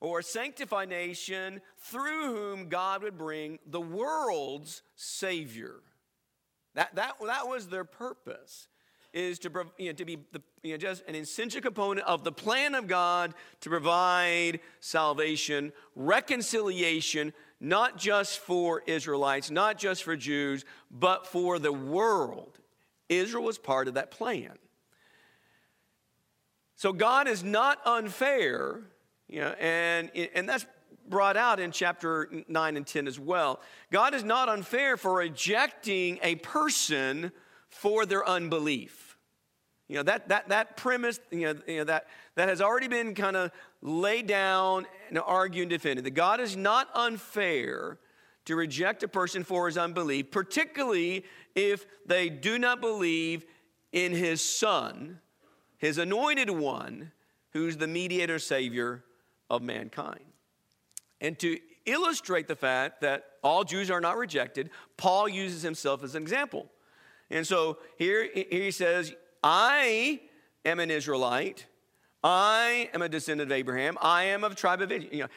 or 0.00 0.22
sanctified 0.22 0.90
nation 0.90 1.60
through 1.78 2.34
whom 2.34 2.68
God 2.68 3.02
would 3.02 3.18
bring 3.18 3.58
the 3.66 3.80
world's 3.80 4.82
Savior. 4.94 5.76
That, 6.74 6.94
that, 6.94 7.14
that 7.24 7.48
was 7.48 7.68
their 7.68 7.84
purpose, 7.84 8.68
is 9.12 9.38
to, 9.40 9.50
you 9.78 9.86
know, 9.86 9.92
to 9.92 10.04
be 10.04 10.18
the, 10.32 10.42
you 10.64 10.72
know, 10.72 10.76
just 10.76 11.04
an 11.06 11.14
essential 11.14 11.60
component 11.60 12.06
of 12.06 12.24
the 12.24 12.32
plan 12.32 12.74
of 12.74 12.88
God 12.88 13.34
to 13.60 13.68
provide 13.68 14.58
salvation, 14.80 15.72
reconciliation, 15.94 17.32
not 17.60 17.96
just 17.96 18.40
for 18.40 18.82
Israelites, 18.86 19.50
not 19.50 19.78
just 19.78 20.02
for 20.02 20.16
Jews, 20.16 20.64
but 20.90 21.26
for 21.26 21.60
the 21.60 21.72
world. 21.72 22.58
Israel 23.08 23.44
was 23.44 23.58
part 23.58 23.86
of 23.86 23.94
that 23.94 24.10
plan. 24.10 24.58
So 26.74 26.92
God 26.92 27.28
is 27.28 27.44
not 27.44 27.78
unfair 27.86 28.80
you 29.28 29.40
know, 29.40 29.54
and, 29.58 30.10
and 30.34 30.48
that's 30.48 30.66
brought 31.08 31.36
out 31.36 31.60
in 31.60 31.72
chapter 31.72 32.30
9 32.48 32.76
and 32.76 32.86
10 32.86 33.06
as 33.06 33.18
well. 33.18 33.60
God 33.90 34.14
is 34.14 34.24
not 34.24 34.48
unfair 34.48 34.96
for 34.96 35.14
rejecting 35.14 36.18
a 36.22 36.36
person 36.36 37.32
for 37.68 38.06
their 38.06 38.26
unbelief. 38.26 39.03
You 39.88 39.96
know, 39.96 40.02
that, 40.04 40.28
that, 40.28 40.48
that 40.48 40.76
premise, 40.76 41.20
you 41.30 41.52
know, 41.52 41.60
you 41.66 41.76
know 41.78 41.84
that, 41.84 42.06
that 42.36 42.48
has 42.48 42.62
already 42.62 42.88
been 42.88 43.14
kind 43.14 43.36
of 43.36 43.50
laid 43.82 44.26
down 44.26 44.86
and 45.10 45.18
argued 45.18 45.64
and 45.64 45.70
defended. 45.70 46.04
That 46.04 46.12
God 46.12 46.40
is 46.40 46.56
not 46.56 46.88
unfair 46.94 47.98
to 48.46 48.56
reject 48.56 49.02
a 49.02 49.08
person 49.08 49.44
for 49.44 49.66
his 49.66 49.76
unbelief, 49.76 50.30
particularly 50.30 51.24
if 51.54 51.86
they 52.06 52.28
do 52.28 52.58
not 52.58 52.80
believe 52.80 53.44
in 53.92 54.12
his 54.12 54.42
son, 54.42 55.20
his 55.78 55.98
anointed 55.98 56.50
one, 56.50 57.12
who's 57.52 57.76
the 57.76 57.86
mediator 57.86 58.38
savior 58.38 59.04
of 59.48 59.62
mankind. 59.62 60.24
And 61.20 61.38
to 61.38 61.58
illustrate 61.86 62.48
the 62.48 62.56
fact 62.56 63.02
that 63.02 63.24
all 63.42 63.64
Jews 63.64 63.90
are 63.90 64.00
not 64.00 64.16
rejected, 64.16 64.70
Paul 64.96 65.28
uses 65.28 65.62
himself 65.62 66.02
as 66.02 66.14
an 66.14 66.22
example. 66.22 66.70
And 67.30 67.46
so 67.46 67.78
here, 67.96 68.28
here 68.34 68.62
he 68.62 68.70
says, 68.70 69.14
I 69.44 70.20
am 70.64 70.80
an 70.80 70.90
Israelite. 70.90 71.66
I 72.24 72.88
am 72.94 73.02
a 73.02 73.08
descendant 73.08 73.52
of 73.52 73.56
Abraham. 73.56 73.98
I 74.00 74.24
am 74.24 74.42
of 74.42 74.52
the 74.52 74.56
tribe 74.56 74.80
of 74.80 74.90
Israel. 74.90 75.12
You 75.12 75.20
know, 75.20 75.28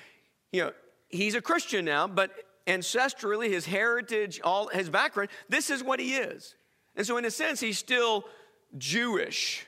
you 0.54 0.64
know, 0.64 0.72
he's 1.10 1.36
a 1.36 1.42
Christian 1.42 1.84
now, 1.84 2.08
but 2.08 2.32
ancestrally, 2.66 3.50
his 3.50 3.66
heritage, 3.66 4.40
all 4.42 4.70
his 4.70 4.90
background, 4.90 5.30
this 5.50 5.70
is 5.70 5.84
what 5.84 6.00
he 6.00 6.16
is. 6.16 6.56
And 6.96 7.06
so, 7.06 7.18
in 7.18 7.26
a 7.26 7.32
sense, 7.32 7.60
he's 7.60 7.78
still 7.78 8.24
Jewish. 8.78 9.68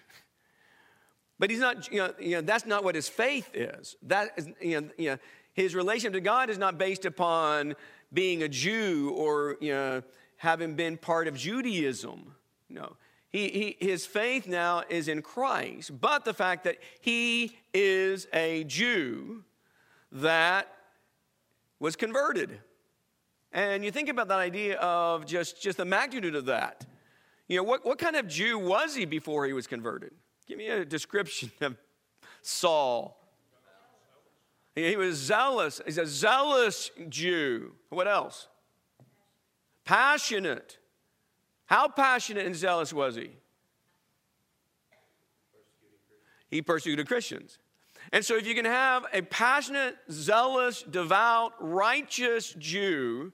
But 1.37 1.49
he's 1.49 1.59
not, 1.59 1.91
you 1.91 1.99
know, 1.99 2.13
you 2.19 2.31
know, 2.31 2.41
that's 2.41 2.65
not 2.65 2.85
what 2.85 2.95
his 2.95 3.09
faith 3.09 3.49
is. 3.53 3.97
That 4.03 4.31
is, 4.37 4.49
you 4.61 4.81
know, 4.81 4.89
you 4.97 5.09
know, 5.11 5.17
his 5.53 5.75
relationship 5.75 6.13
to 6.13 6.21
God 6.21 6.49
is 6.49 6.57
not 6.57 6.77
based 6.77 7.03
upon 7.03 7.75
being 8.13 8.43
a 8.43 8.47
Jew 8.47 9.13
or, 9.15 9.57
you 9.59 9.73
know, 9.73 10.03
having 10.37 10.75
been 10.75 10.95
part 10.95 11.27
of 11.27 11.35
Judaism. 11.35 12.33
No. 12.69 12.95
He, 13.29 13.75
he, 13.79 13.85
his 13.85 14.05
faith 14.05 14.47
now 14.47 14.83
is 14.89 15.07
in 15.07 15.21
Christ, 15.21 15.99
but 16.01 16.25
the 16.25 16.33
fact 16.33 16.63
that 16.63 16.77
he 16.99 17.57
is 17.73 18.27
a 18.33 18.63
Jew 18.63 19.43
that 20.11 20.67
was 21.79 21.95
converted. 21.95 22.59
And 23.51 23.85
you 23.85 23.91
think 23.91 24.09
about 24.09 24.27
that 24.29 24.39
idea 24.39 24.77
of 24.79 25.27
just, 25.27 25.61
just 25.61 25.77
the 25.77 25.85
magnitude 25.85 26.35
of 26.35 26.45
that. 26.45 26.85
You 27.47 27.57
know, 27.57 27.63
what, 27.63 27.85
what 27.85 27.99
kind 27.99 28.15
of 28.15 28.27
Jew 28.27 28.57
was 28.57 28.95
he 28.95 29.05
before 29.05 29.45
he 29.45 29.53
was 29.53 29.67
converted? 29.67 30.11
Give 30.47 30.57
me 30.57 30.67
a 30.69 30.83
description 30.83 31.51
of 31.61 31.77
Saul. 32.41 33.15
He 34.73 34.95
was 34.95 35.17
zealous. 35.17 35.81
He's 35.85 35.99
a 35.99 36.07
zealous 36.07 36.89
Jew. 37.09 37.73
What 37.89 38.07
else? 38.07 38.47
Passionate. 39.85 40.78
How 41.69 41.87
passionate 41.87 42.47
and 42.47 42.55
zealous 42.55 42.91
was 42.91 43.15
he? 43.15 43.29
He 46.49 46.63
persecuted 46.63 47.07
Christians. 47.07 47.59
And 48.11 48.25
so, 48.25 48.35
if 48.35 48.47
you 48.47 48.55
can 48.55 48.65
have 48.65 49.05
a 49.13 49.21
passionate, 49.21 49.95
zealous, 50.09 50.81
devout, 50.81 51.53
righteous 51.59 52.55
Jew 52.57 53.31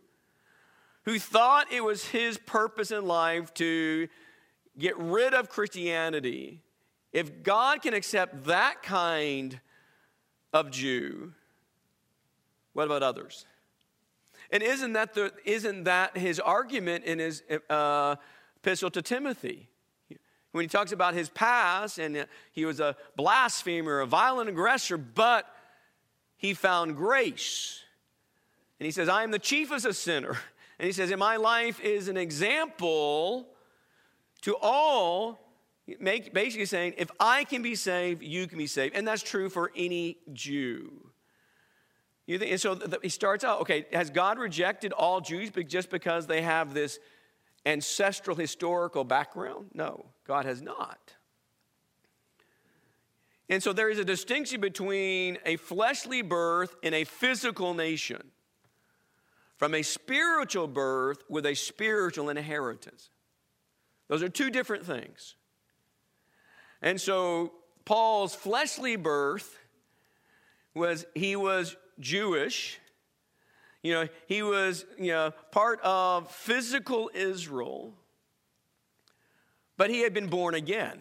who 1.03 1.17
thought 1.17 1.71
it 1.71 1.81
was 1.81 2.03
his 2.03 2.37
purpose 2.37 2.91
in 2.91 3.05
life 3.05 3.53
to 3.53 4.09
get 4.77 4.97
rid 4.97 5.33
of 5.33 5.47
Christianity 5.47 6.61
if 7.13 7.41
God 7.41 7.81
can 7.81 7.93
accept 7.93 8.43
that 8.47 8.83
kind 8.83 9.61
of 10.51 10.71
Jew, 10.71 11.33
what 12.73 12.83
about 12.83 13.01
others? 13.01 13.45
And 14.51 14.61
isn't 14.63 14.93
that, 14.93 15.13
the, 15.13 15.31
isn't 15.43 15.85
that 15.85 16.17
his 16.17 16.39
argument 16.39 17.05
in 17.05 17.19
his 17.19 17.43
uh, 17.69 18.15
epistle 18.57 18.89
to 18.91 19.01
Timothy? 19.01 19.69
When 20.51 20.63
he 20.63 20.69
talks 20.69 20.91
about 20.91 21.13
his 21.13 21.29
past 21.29 21.97
and 21.97 22.27
he 22.51 22.65
was 22.65 22.79
a 22.79 22.95
blasphemer, 23.17 23.99
a 23.99 24.05
violent 24.05 24.49
aggressor, 24.49 24.97
but 24.97 25.45
he 26.37 26.53
found 26.53 26.95
grace. 26.95 27.81
And 28.79 28.85
he 28.85 28.91
says, 28.91 29.09
I 29.09 29.23
am 29.23 29.31
the 29.31 29.39
chiefest 29.39 29.85
of 29.85 29.95
sinners. 29.95 30.37
And 30.77 30.85
he 30.85 30.91
says, 30.91 31.09
And 31.09 31.19
my 31.21 31.37
life 31.37 31.79
is 31.79 32.09
an 32.09 32.17
example 32.17 33.47
to 34.41 34.57
all 34.61 35.39
Make, 35.99 36.33
basically 36.33 36.65
saying, 36.65 36.95
if 36.97 37.11
I 37.19 37.43
can 37.43 37.61
be 37.61 37.75
saved, 37.75 38.23
you 38.23 38.47
can 38.47 38.57
be 38.57 38.67
saved. 38.67 38.95
And 38.95 39.07
that's 39.07 39.21
true 39.21 39.49
for 39.49 39.71
any 39.75 40.17
Jew. 40.33 41.11
You 42.27 42.39
think, 42.39 42.51
and 42.51 42.61
so 42.61 42.75
the, 42.75 42.99
he 43.03 43.09
starts 43.09 43.43
out, 43.43 43.61
okay, 43.61 43.85
has 43.93 44.09
God 44.09 44.39
rejected 44.39 44.91
all 44.93 45.21
Jews 45.21 45.51
just 45.67 45.89
because 45.89 46.25
they 46.25 46.41
have 46.41 46.73
this 46.73 46.99
ancestral 47.65 48.35
historical 48.35 49.03
background? 49.03 49.67
No, 49.73 50.05
God 50.27 50.45
has 50.45 50.61
not. 50.61 51.13
And 53.47 53.61
so 53.61 53.73
there 53.73 53.89
is 53.89 53.99
a 53.99 54.05
distinction 54.05 54.59
between 54.59 55.37
a 55.45 55.57
fleshly 55.57 56.23
birth 56.23 56.75
and 56.81 56.95
a 56.95 57.03
physical 57.03 57.75
nation 57.75 58.31
from 59.57 59.75
a 59.75 59.83
spiritual 59.83 60.67
birth 60.67 61.19
with 61.29 61.45
a 61.45 61.53
spiritual 61.53 62.29
inheritance. 62.29 63.09
Those 64.07 64.23
are 64.23 64.29
two 64.29 64.49
different 64.49 64.85
things. 64.85 65.35
And 66.81 66.99
so 66.99 67.53
Paul's 67.85 68.33
fleshly 68.33 68.95
birth 68.95 69.57
was 70.73 71.05
he 71.15 71.35
was 71.35 71.75
Jewish. 71.99 72.79
You 73.83 73.93
know, 73.93 74.07
he 74.27 74.41
was, 74.41 74.85
you 74.97 75.11
know, 75.11 75.31
part 75.51 75.79
of 75.83 76.31
physical 76.31 77.11
Israel, 77.13 77.93
but 79.77 79.89
he 79.89 80.01
had 80.01 80.13
been 80.13 80.27
born 80.27 80.55
again. 80.55 80.99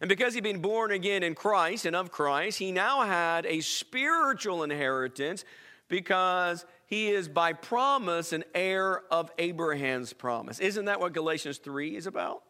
And 0.00 0.08
because 0.08 0.32
he'd 0.32 0.42
been 0.42 0.62
born 0.62 0.92
again 0.92 1.22
in 1.22 1.34
Christ 1.34 1.84
and 1.84 1.94
of 1.94 2.10
Christ, 2.10 2.58
he 2.58 2.72
now 2.72 3.02
had 3.02 3.44
a 3.46 3.60
spiritual 3.60 4.62
inheritance 4.62 5.44
because 5.88 6.64
he 6.86 7.10
is 7.10 7.28
by 7.28 7.52
promise 7.52 8.32
an 8.32 8.44
heir 8.54 9.02
of 9.10 9.30
Abraham's 9.38 10.12
promise. 10.12 10.58
Isn't 10.58 10.86
that 10.86 11.00
what 11.00 11.12
Galatians 11.12 11.58
3 11.58 11.96
is 11.96 12.06
about? 12.06 12.42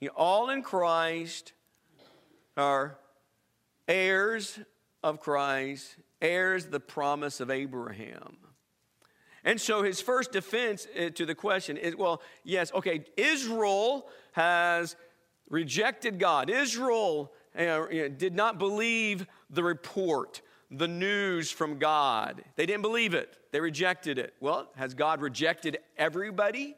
You 0.00 0.08
know, 0.08 0.14
all 0.16 0.48
in 0.48 0.62
Christ 0.62 1.52
are 2.56 2.96
heirs 3.86 4.58
of 5.02 5.20
Christ, 5.20 5.96
heirs 6.20 6.66
the 6.66 6.80
promise 6.80 7.40
of 7.40 7.50
Abraham. 7.50 8.36
And 9.42 9.60
so 9.60 9.82
his 9.82 10.00
first 10.00 10.32
defense 10.32 10.86
uh, 10.98 11.10
to 11.10 11.24
the 11.24 11.34
question 11.34 11.76
is 11.76 11.96
well, 11.96 12.20
yes, 12.44 12.72
okay, 12.74 13.04
Israel 13.16 14.06
has 14.32 14.96
rejected 15.48 16.18
God. 16.18 16.50
Israel 16.50 17.32
uh, 17.58 17.86
did 18.16 18.34
not 18.34 18.58
believe 18.58 19.26
the 19.48 19.62
report. 19.62 20.42
the 20.70 20.88
news 20.88 21.50
from 21.50 21.78
God. 21.78 22.44
They 22.56 22.66
didn't 22.66 22.82
believe 22.82 23.14
it, 23.14 23.36
they 23.52 23.60
rejected 23.60 24.18
it. 24.18 24.34
Well, 24.40 24.70
has 24.76 24.94
God 24.94 25.20
rejected 25.20 25.78
everybody? 25.96 26.76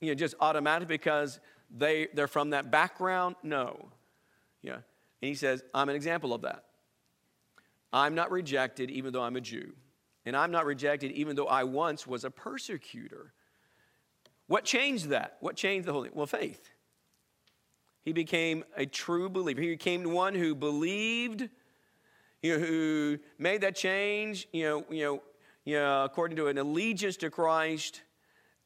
You 0.00 0.08
know, 0.08 0.14
just 0.14 0.34
automatically 0.40 0.94
because 0.96 1.40
they, 1.70 2.08
they're 2.14 2.28
from 2.28 2.50
that 2.50 2.70
background? 2.70 3.36
No. 3.42 3.88
Yeah. 4.62 4.74
And 4.74 5.28
he 5.28 5.34
says, 5.34 5.62
I'm 5.74 5.88
an 5.88 5.96
example 5.96 6.32
of 6.32 6.42
that. 6.42 6.64
I'm 7.92 8.14
not 8.14 8.30
rejected 8.30 8.90
even 8.90 9.12
though 9.12 9.22
I'm 9.22 9.36
a 9.36 9.40
Jew. 9.40 9.72
And 10.26 10.36
I'm 10.36 10.50
not 10.50 10.66
rejected 10.66 11.12
even 11.12 11.36
though 11.36 11.46
I 11.46 11.64
once 11.64 12.06
was 12.06 12.24
a 12.24 12.30
persecutor. 12.30 13.32
What 14.46 14.64
changed 14.64 15.08
that? 15.10 15.36
What 15.40 15.56
changed 15.56 15.86
the 15.86 15.92
whole 15.92 16.02
thing? 16.02 16.12
Well, 16.14 16.26
faith. 16.26 16.70
He 18.02 18.12
became 18.12 18.64
a 18.76 18.86
true 18.86 19.28
believer. 19.28 19.60
He 19.60 19.70
became 19.70 20.12
one 20.12 20.34
who 20.34 20.54
believed, 20.54 21.48
you 22.42 22.58
know, 22.58 22.64
who 22.64 23.18
made 23.38 23.60
that 23.60 23.76
change, 23.76 24.48
you 24.52 24.64
know, 24.64 24.84
you 24.90 25.04
know, 25.04 25.22
you 25.64 25.74
know, 25.74 26.04
according 26.04 26.36
to 26.38 26.46
an 26.46 26.56
allegiance 26.56 27.18
to 27.18 27.28
Christ, 27.28 28.00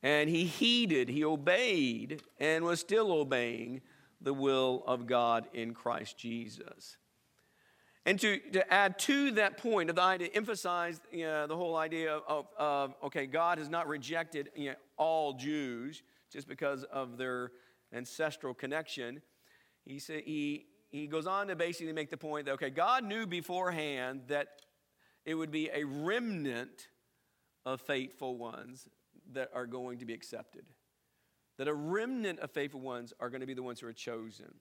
and 0.04 0.30
he 0.30 0.44
heeded, 0.44 1.08
he 1.08 1.24
obeyed, 1.24 2.22
and 2.38 2.64
was 2.64 2.78
still 2.78 3.10
obeying 3.10 3.80
the 4.20 4.32
will 4.32 4.84
of 4.86 5.06
God 5.06 5.48
in 5.52 5.74
Christ 5.74 6.16
Jesus. 6.16 6.96
And 8.04 8.18
to, 8.20 8.38
to 8.52 8.72
add 8.72 8.98
to 9.00 9.30
that 9.32 9.58
point 9.58 9.88
of 9.88 9.96
the 9.96 10.02
idea, 10.02 10.28
emphasize 10.34 11.00
you 11.12 11.24
know, 11.24 11.46
the 11.46 11.56
whole 11.56 11.76
idea 11.76 12.14
of, 12.14 12.46
of, 12.58 12.94
okay, 13.04 13.26
God 13.26 13.58
has 13.58 13.68
not 13.68 13.86
rejected 13.86 14.50
you 14.56 14.70
know, 14.70 14.76
all 14.96 15.34
Jews 15.34 16.02
just 16.32 16.48
because 16.48 16.82
of 16.84 17.16
their 17.16 17.52
ancestral 17.92 18.54
connection. 18.54 19.22
He, 19.84 20.00
say, 20.00 20.22
he, 20.22 20.66
he 20.90 21.06
goes 21.06 21.28
on 21.28 21.46
to 21.46 21.56
basically 21.56 21.92
make 21.92 22.10
the 22.10 22.16
point 22.16 22.46
that, 22.46 22.52
okay, 22.52 22.70
God 22.70 23.04
knew 23.04 23.24
beforehand 23.26 24.22
that 24.28 24.48
it 25.24 25.34
would 25.34 25.52
be 25.52 25.70
a 25.72 25.84
remnant 25.84 26.88
of 27.64 27.80
faithful 27.80 28.36
ones 28.36 28.88
that 29.32 29.48
are 29.54 29.66
going 29.66 29.98
to 29.98 30.04
be 30.04 30.12
accepted. 30.12 30.64
That 31.58 31.68
a 31.68 31.74
remnant 31.74 32.40
of 32.40 32.50
faithful 32.50 32.80
ones 32.80 33.12
are 33.20 33.30
going 33.30 33.42
to 33.42 33.46
be 33.46 33.54
the 33.54 33.62
ones 33.62 33.78
who 33.78 33.86
are 33.86 33.92
chosen. 33.92 34.52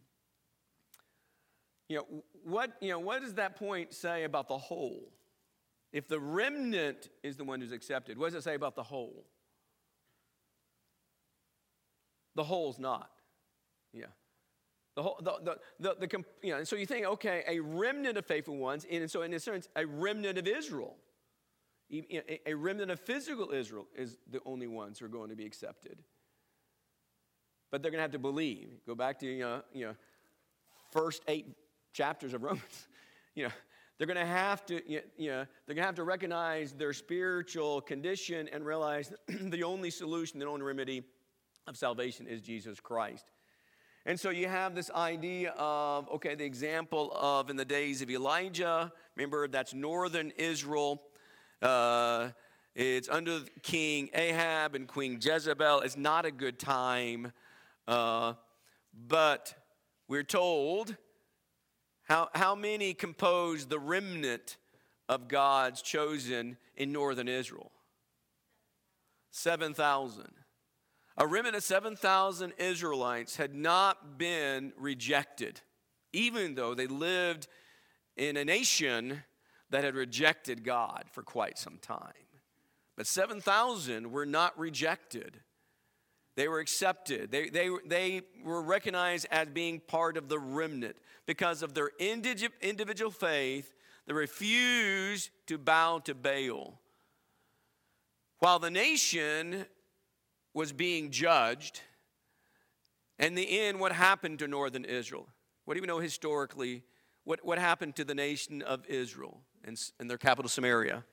You 1.91 1.97
know, 1.97 2.23
what, 2.45 2.71
you 2.79 2.87
know, 2.87 2.99
what 2.99 3.21
does 3.21 3.33
that 3.33 3.57
point 3.57 3.93
say 3.93 4.23
about 4.23 4.47
the 4.47 4.57
whole? 4.57 5.11
If 5.91 6.07
the 6.07 6.21
remnant 6.21 7.09
is 7.21 7.35
the 7.35 7.43
one 7.43 7.59
who's 7.59 7.73
accepted, 7.73 8.17
what 8.17 8.27
does 8.27 8.35
it 8.35 8.43
say 8.45 8.55
about 8.55 8.77
the 8.77 8.83
whole? 8.83 9.25
The 12.35 12.45
whole's 12.45 12.79
not. 12.79 13.09
Yeah. 13.91 14.05
The 14.95 15.03
whole, 15.03 15.19
the, 15.21 15.33
the, 15.43 15.57
the, 15.81 16.07
the, 16.07 16.23
you 16.41 16.53
know, 16.53 16.59
and 16.59 16.67
so 16.67 16.77
you 16.77 16.85
think, 16.85 17.05
okay, 17.07 17.43
a 17.45 17.59
remnant 17.59 18.17
of 18.17 18.25
faithful 18.25 18.55
ones, 18.55 18.85
and 18.89 19.11
so 19.11 19.23
in 19.23 19.33
a 19.33 19.39
sense, 19.41 19.67
a 19.75 19.85
remnant 19.85 20.37
of 20.37 20.47
Israel. 20.47 20.95
A 22.45 22.53
remnant 22.53 22.89
of 22.89 23.01
physical 23.01 23.51
Israel 23.51 23.85
is 23.97 24.17
the 24.31 24.39
only 24.45 24.67
ones 24.67 24.99
who 24.99 25.07
are 25.07 25.09
going 25.09 25.29
to 25.29 25.35
be 25.35 25.45
accepted. 25.45 25.97
But 27.69 27.81
they're 27.81 27.91
going 27.91 27.99
to 27.99 28.03
have 28.03 28.11
to 28.11 28.19
believe. 28.19 28.69
Go 28.87 28.95
back 28.95 29.19
to, 29.19 29.25
you 29.25 29.39
know, 29.39 29.61
you 29.73 29.87
know 29.87 29.95
first 30.91 31.23
eight 31.27 31.47
chapters 31.93 32.33
of 32.33 32.43
Romans. 32.43 32.87
You 33.33 33.45
know, 33.45 33.51
they're 33.97 34.07
going 34.07 34.19
to 34.19 34.25
have 34.25 34.65
to, 34.65 34.81
you 34.85 34.99
know, 35.19 35.45
they're 35.65 35.73
going 35.73 35.77
to 35.77 35.83
have 35.83 35.95
to 35.95 36.03
recognize 36.03 36.73
their 36.73 36.91
spiritual 36.91 37.79
condition 37.79 38.49
and 38.51 38.65
realize 38.65 39.13
the 39.27 39.63
only 39.63 39.89
solution, 39.89 40.37
the 40.37 40.47
only 40.47 40.63
remedy 40.63 41.01
of 41.65 41.77
salvation 41.77 42.27
is 42.27 42.41
Jesus 42.41 42.81
Christ. 42.81 43.31
And 44.05 44.19
so 44.19 44.31
you 44.31 44.49
have 44.49 44.75
this 44.75 44.89
idea 44.89 45.51
of, 45.51 46.09
okay, 46.09 46.35
the 46.35 46.43
example 46.43 47.13
of 47.15 47.49
in 47.49 47.55
the 47.55 47.63
days 47.63 48.01
of 48.01 48.09
Elijah, 48.09 48.91
remember 49.15 49.47
that's 49.47 49.73
northern 49.73 50.31
Israel. 50.31 51.01
Uh, 51.61 52.31
it's 52.73 53.07
under 53.07 53.41
King 53.61 54.09
Ahab 54.13 54.75
and 54.75 54.87
Queen 54.87 55.19
Jezebel. 55.21 55.81
It's 55.81 55.97
not 55.97 56.25
a 56.25 56.31
good 56.31 56.57
time. 56.57 57.31
Uh, 57.87 58.33
but 59.07 59.53
we're 60.07 60.23
told 60.23 60.95
how, 62.11 62.27
how 62.33 62.55
many 62.55 62.93
composed 62.93 63.69
the 63.69 63.79
remnant 63.79 64.57
of 65.07 65.29
God's 65.29 65.81
chosen 65.81 66.57
in 66.75 66.91
northern 66.91 67.29
Israel? 67.29 67.71
7,000. 69.29 70.29
A 71.15 71.25
remnant 71.25 71.55
of 71.55 71.63
7,000 71.63 72.51
Israelites 72.57 73.37
had 73.37 73.55
not 73.55 74.17
been 74.17 74.73
rejected, 74.77 75.61
even 76.11 76.55
though 76.55 76.73
they 76.73 76.85
lived 76.85 77.47
in 78.17 78.35
a 78.35 78.43
nation 78.43 79.23
that 79.69 79.85
had 79.85 79.95
rejected 79.95 80.65
God 80.65 81.05
for 81.13 81.23
quite 81.23 81.57
some 81.57 81.77
time. 81.77 82.27
But 82.97 83.07
7,000 83.07 84.11
were 84.11 84.25
not 84.25 84.59
rejected. 84.59 85.39
They 86.35 86.47
were 86.47 86.59
accepted. 86.59 87.31
They, 87.31 87.49
they, 87.49 87.69
they 87.85 88.21
were 88.43 88.61
recognized 88.61 89.27
as 89.31 89.47
being 89.49 89.79
part 89.79 90.17
of 90.17 90.29
the 90.29 90.39
remnant 90.39 90.95
because 91.25 91.61
of 91.61 91.73
their 91.73 91.91
individual 91.99 93.11
faith. 93.11 93.73
They 94.07 94.13
refused 94.13 95.29
to 95.47 95.57
bow 95.57 95.99
to 95.99 96.15
Baal. 96.15 96.79
While 98.39 98.59
the 98.59 98.71
nation 98.71 99.65
was 100.53 100.71
being 100.71 101.11
judged. 101.11 101.81
And 103.19 103.37
the 103.37 103.59
end, 103.59 103.79
what 103.79 103.91
happened 103.91 104.39
to 104.39 104.47
northern 104.47 104.85
Israel? 104.85 105.27
What 105.65 105.75
do 105.75 105.81
we 105.81 105.87
know 105.87 105.99
historically? 105.99 106.83
What, 107.23 107.45
what 107.45 107.59
happened 107.59 107.95
to 107.97 108.03
the 108.03 108.15
nation 108.15 108.61
of 108.61 108.85
Israel 108.87 109.41
and, 109.63 109.79
and 109.99 110.09
their 110.09 110.17
capital, 110.17 110.49
Samaria? 110.49 111.03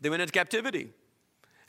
They 0.00 0.10
went 0.10 0.22
into 0.22 0.32
captivity. 0.32 0.90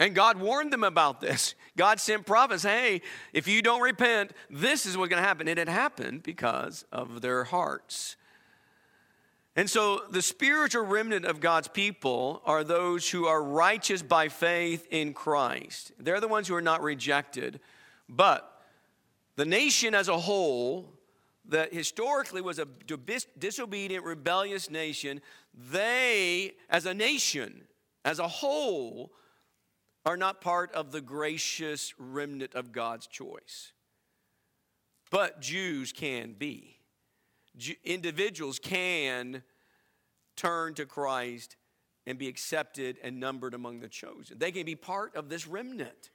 And 0.04 0.14
God 0.14 0.38
warned 0.38 0.74
them 0.74 0.84
about 0.84 1.22
this. 1.22 1.56
God 1.78 1.98
sent 1.98 2.26
prophets, 2.26 2.64
hey, 2.64 3.00
if 3.32 3.48
you 3.48 3.62
don't 3.62 3.80
repent, 3.80 4.34
this 4.50 4.86
is 4.86 4.98
what's 4.98 5.10
going 5.10 5.22
to 5.22 5.26
happen. 5.26 5.48
And 5.48 5.58
it 5.58 5.70
happened 5.70 6.24
because 6.24 6.84
of 6.92 7.22
their 7.22 7.46
hearts. 7.46 8.18
And 9.56 9.70
so 9.70 10.02
the 10.12 10.22
spiritual 10.22 10.84
remnant 10.84 11.24
of 11.24 11.40
God's 11.40 11.70
people 11.70 12.42
are 12.44 12.66
those 12.66 13.10
who 13.10 13.28
are 13.28 13.42
righteous 13.42 14.02
by 14.02 14.28
faith 14.28 14.86
in 14.92 15.14
Christ. 15.14 15.94
They're 15.98 16.20
the 16.20 16.28
ones 16.28 16.50
who 16.50 16.56
are 16.56 16.62
not 16.62 16.82
rejected. 16.82 17.62
But 18.10 18.62
the 19.38 19.46
nation 19.46 19.96
as 19.96 20.10
a 20.10 20.18
whole, 20.18 20.90
that 21.48 21.74
historically 21.74 22.42
was 22.42 22.60
a 22.60 22.68
disobedient, 23.40 24.04
rebellious 24.04 24.70
nation, 24.70 25.22
they, 25.54 26.56
as 26.70 26.86
a 26.86 26.94
nation, 26.94 27.62
as 28.04 28.20
a 28.20 28.28
whole, 28.28 29.14
are 30.06 30.18
not 30.18 30.42
part 30.42 30.72
of 30.74 30.92
the 30.92 31.02
gracious 31.02 31.94
remnant 31.98 32.56
of 32.56 32.72
God's 32.72 33.08
choice. 33.08 33.72
But 35.12 35.42
Jews 35.42 35.92
can 35.92 36.34
be 36.34 36.78
individuals 37.84 38.60
can 38.60 39.44
turn 40.36 40.74
to 40.76 40.86
Christ 40.86 41.56
and 42.06 42.18
be 42.18 42.28
accepted 42.28 42.98
and 43.04 43.20
numbered 43.20 43.54
among 43.54 43.80
the 43.80 43.88
chosen. 43.88 44.38
They 44.38 44.52
can 44.52 44.66
be 44.66 44.76
part 44.76 45.16
of 45.16 45.30
this 45.30 45.48
remnant. 45.48 46.10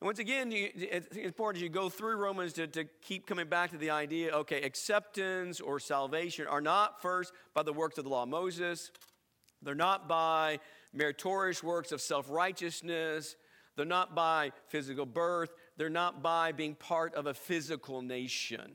And 0.00 0.06
once 0.06 0.18
again, 0.18 0.50
it's 0.52 1.16
important 1.16 1.60
as 1.60 1.62
you 1.62 1.68
go 1.68 1.88
through 1.88 2.16
Romans 2.16 2.52
to, 2.54 2.66
to 2.68 2.84
keep 3.02 3.26
coming 3.26 3.48
back 3.48 3.70
to 3.70 3.78
the 3.78 3.90
idea 3.90 4.32
okay, 4.32 4.62
acceptance 4.62 5.60
or 5.60 5.80
salvation 5.80 6.46
are 6.46 6.60
not 6.60 7.00
first 7.00 7.32
by 7.54 7.62
the 7.62 7.72
works 7.72 7.98
of 7.98 8.04
the 8.04 8.10
law 8.10 8.24
of 8.24 8.28
Moses, 8.28 8.90
they're 9.62 9.74
not 9.74 10.06
by 10.06 10.60
meritorious 10.94 11.62
works 11.62 11.92
of 11.92 12.00
self 12.00 12.30
righteousness, 12.30 13.36
they're 13.76 13.84
not 13.84 14.14
by 14.14 14.52
physical 14.68 15.06
birth, 15.06 15.52
they're 15.76 15.90
not 15.90 16.22
by 16.22 16.52
being 16.52 16.74
part 16.74 17.14
of 17.14 17.26
a 17.26 17.34
physical 17.34 18.02
nation. 18.02 18.72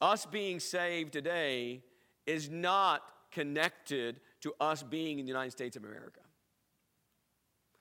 Us 0.00 0.26
being 0.26 0.60
saved 0.60 1.12
today 1.12 1.82
is 2.26 2.50
not 2.50 3.02
connected 3.30 4.20
to 4.40 4.54
us 4.60 4.82
being 4.82 5.18
in 5.18 5.26
the 5.26 5.30
United 5.30 5.52
States 5.52 5.76
of 5.76 5.84
America. 5.84 6.20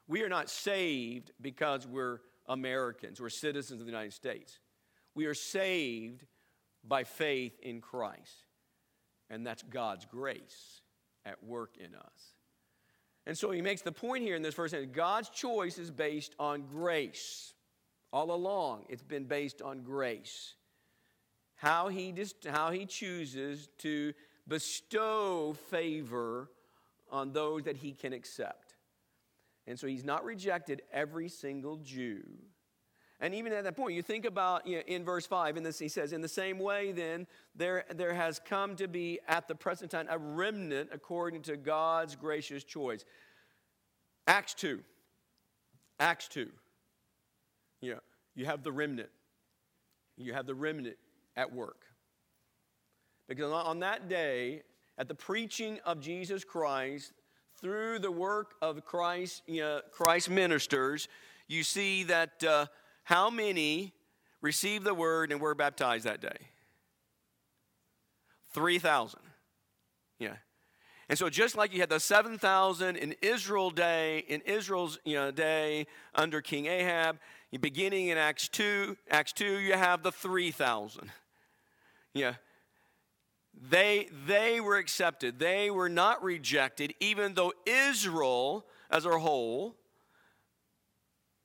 We 0.08 0.24
are 0.24 0.30
not 0.30 0.50
saved 0.50 1.32
because 1.42 1.88
we're 1.88 2.20
Americans, 2.48 3.20
we're 3.20 3.30
citizens 3.30 3.82
of 3.82 3.88
the 3.88 3.92
United 3.92 4.14
States. 4.14 4.60
We 5.16 5.26
are 5.26 5.34
saved 5.34 6.26
by 6.88 7.04
faith 7.04 7.60
in 7.62 7.82
Christ. 7.82 8.46
And 9.30 9.46
that's 9.46 9.64
God's 9.64 10.06
grace 10.06 10.82
at 11.26 11.44
work 11.44 11.76
in 11.78 11.96
us. 11.96 12.34
And 13.26 13.38
so 13.38 13.52
he 13.52 13.62
makes 13.62 13.82
the 13.82 13.92
point 13.92 14.24
here 14.24 14.36
in 14.36 14.42
this 14.42 14.54
verse 14.54 14.72
that 14.72 14.94
God's 14.94 15.30
choice 15.30 15.78
is 15.78 15.90
based 15.90 16.36
on 16.40 16.64
grace. 16.68 17.54
All 18.14 18.32
along, 18.32 18.86
it's 18.88 19.02
been 19.02 19.26
based 19.26 19.62
on 19.62 19.82
grace 19.82 20.56
how 21.56 21.88
he, 21.88 22.12
just, 22.12 22.46
how 22.46 22.72
he 22.72 22.86
chooses 22.86 23.70
to 23.80 24.14
bestow 24.48 25.54
favor 25.70 26.52
on 27.10 27.32
those 27.32 27.64
that 27.64 27.78
he 27.78 27.94
can 27.94 28.14
accept. 28.14 28.76
And 29.68 29.80
so 29.80 29.88
he's 29.88 30.04
not 30.04 30.24
rejected 30.24 30.84
every 30.94 31.28
single 31.28 31.78
Jew. 31.78 32.24
And 33.20 33.34
even 33.34 33.54
at 33.54 33.64
that 33.64 33.78
point, 33.78 33.96
you 33.96 34.02
think 34.02 34.26
about 34.26 34.68
you 34.68 34.78
know, 34.78 34.84
in 34.88 35.06
verse 35.06 35.26
5, 35.26 35.56
and 35.58 35.66
this 35.66 35.80
he 35.80 35.88
says, 35.88 36.12
In 36.12 36.22
the 36.22 36.28
same 36.28 36.60
way, 36.60 36.92
then, 36.92 37.28
there, 37.56 37.86
there 37.96 38.14
has 38.14 38.40
come 38.44 38.76
to 38.76 38.88
be 38.88 39.20
at 39.28 39.48
the 39.48 39.56
present 39.56 39.92
time 39.92 40.08
a 40.10 40.18
remnant 40.18 40.90
according 40.92 41.42
to 41.44 41.56
God's 41.56 42.16
gracious 42.16 42.64
choice. 42.64 43.06
Acts 44.28 44.54
2. 44.56 44.82
Acts 46.00 46.28
2. 46.28 46.50
You 47.82 47.94
know, 47.94 48.00
you 48.36 48.46
have 48.46 48.64
the 48.64 48.72
remnant. 48.72 49.10
You 50.18 50.34
have 50.34 50.46
the 50.46 50.56
remnant 50.56 50.98
at 51.38 51.54
work. 51.54 51.84
Because 53.28 53.52
on 53.52 53.80
that 53.80 54.10
day, 54.10 54.62
at 54.98 55.08
the 55.08 55.16
preaching 55.16 55.80
of 55.86 56.00
Jesus 56.00 56.44
Christ, 56.44 57.14
through 57.60 58.00
the 58.00 58.12
work 58.12 58.56
of 58.62 58.84
Christ, 58.86 59.42
you 59.48 59.62
know, 59.62 59.82
Christ 59.92 60.30
ministers, 60.30 61.08
you 61.48 61.64
see 61.64 62.04
that 62.04 62.44
uh, 62.44 62.66
how 63.06 63.30
many 63.30 63.94
received 64.42 64.84
the 64.84 64.94
word 64.94 65.32
and 65.32 65.40
were 65.40 65.56
baptized 65.56 66.06
that 66.06 66.22
day? 66.22 66.50
3,000. 68.54 69.20
Yeah. 70.20 70.34
And 71.08 71.18
so 71.18 71.30
just 71.30 71.56
like 71.56 71.72
you 71.72 71.82
had 71.82 71.90
the 71.90 72.00
7,000 72.00 72.96
in 72.96 73.16
Israel 73.22 73.70
day, 73.70 74.26
in 74.28 74.42
Israel's 74.42 74.98
you 75.06 75.16
know, 75.16 75.30
day 75.30 75.86
under 76.16 76.42
King 76.42 76.66
Ahab, 76.66 77.20
beginning 77.62 78.08
in 78.08 78.18
Acts 78.18 78.48
2, 78.48 78.98
Acts 79.10 79.34
2, 79.34 79.60
you 79.60 79.74
have 79.74 80.02
the 80.02 80.12
3,000. 80.12 81.12
Yeah. 82.14 82.34
They, 83.70 84.10
they 84.26 84.60
were 84.60 84.78
accepted. 84.78 85.38
They 85.38 85.70
were 85.70 85.90
not 85.90 86.24
rejected, 86.24 86.96
even 87.00 87.36
though 87.36 87.54
Israel 87.66 88.66
as 88.90 89.06
a 89.06 89.20
whole 89.20 89.76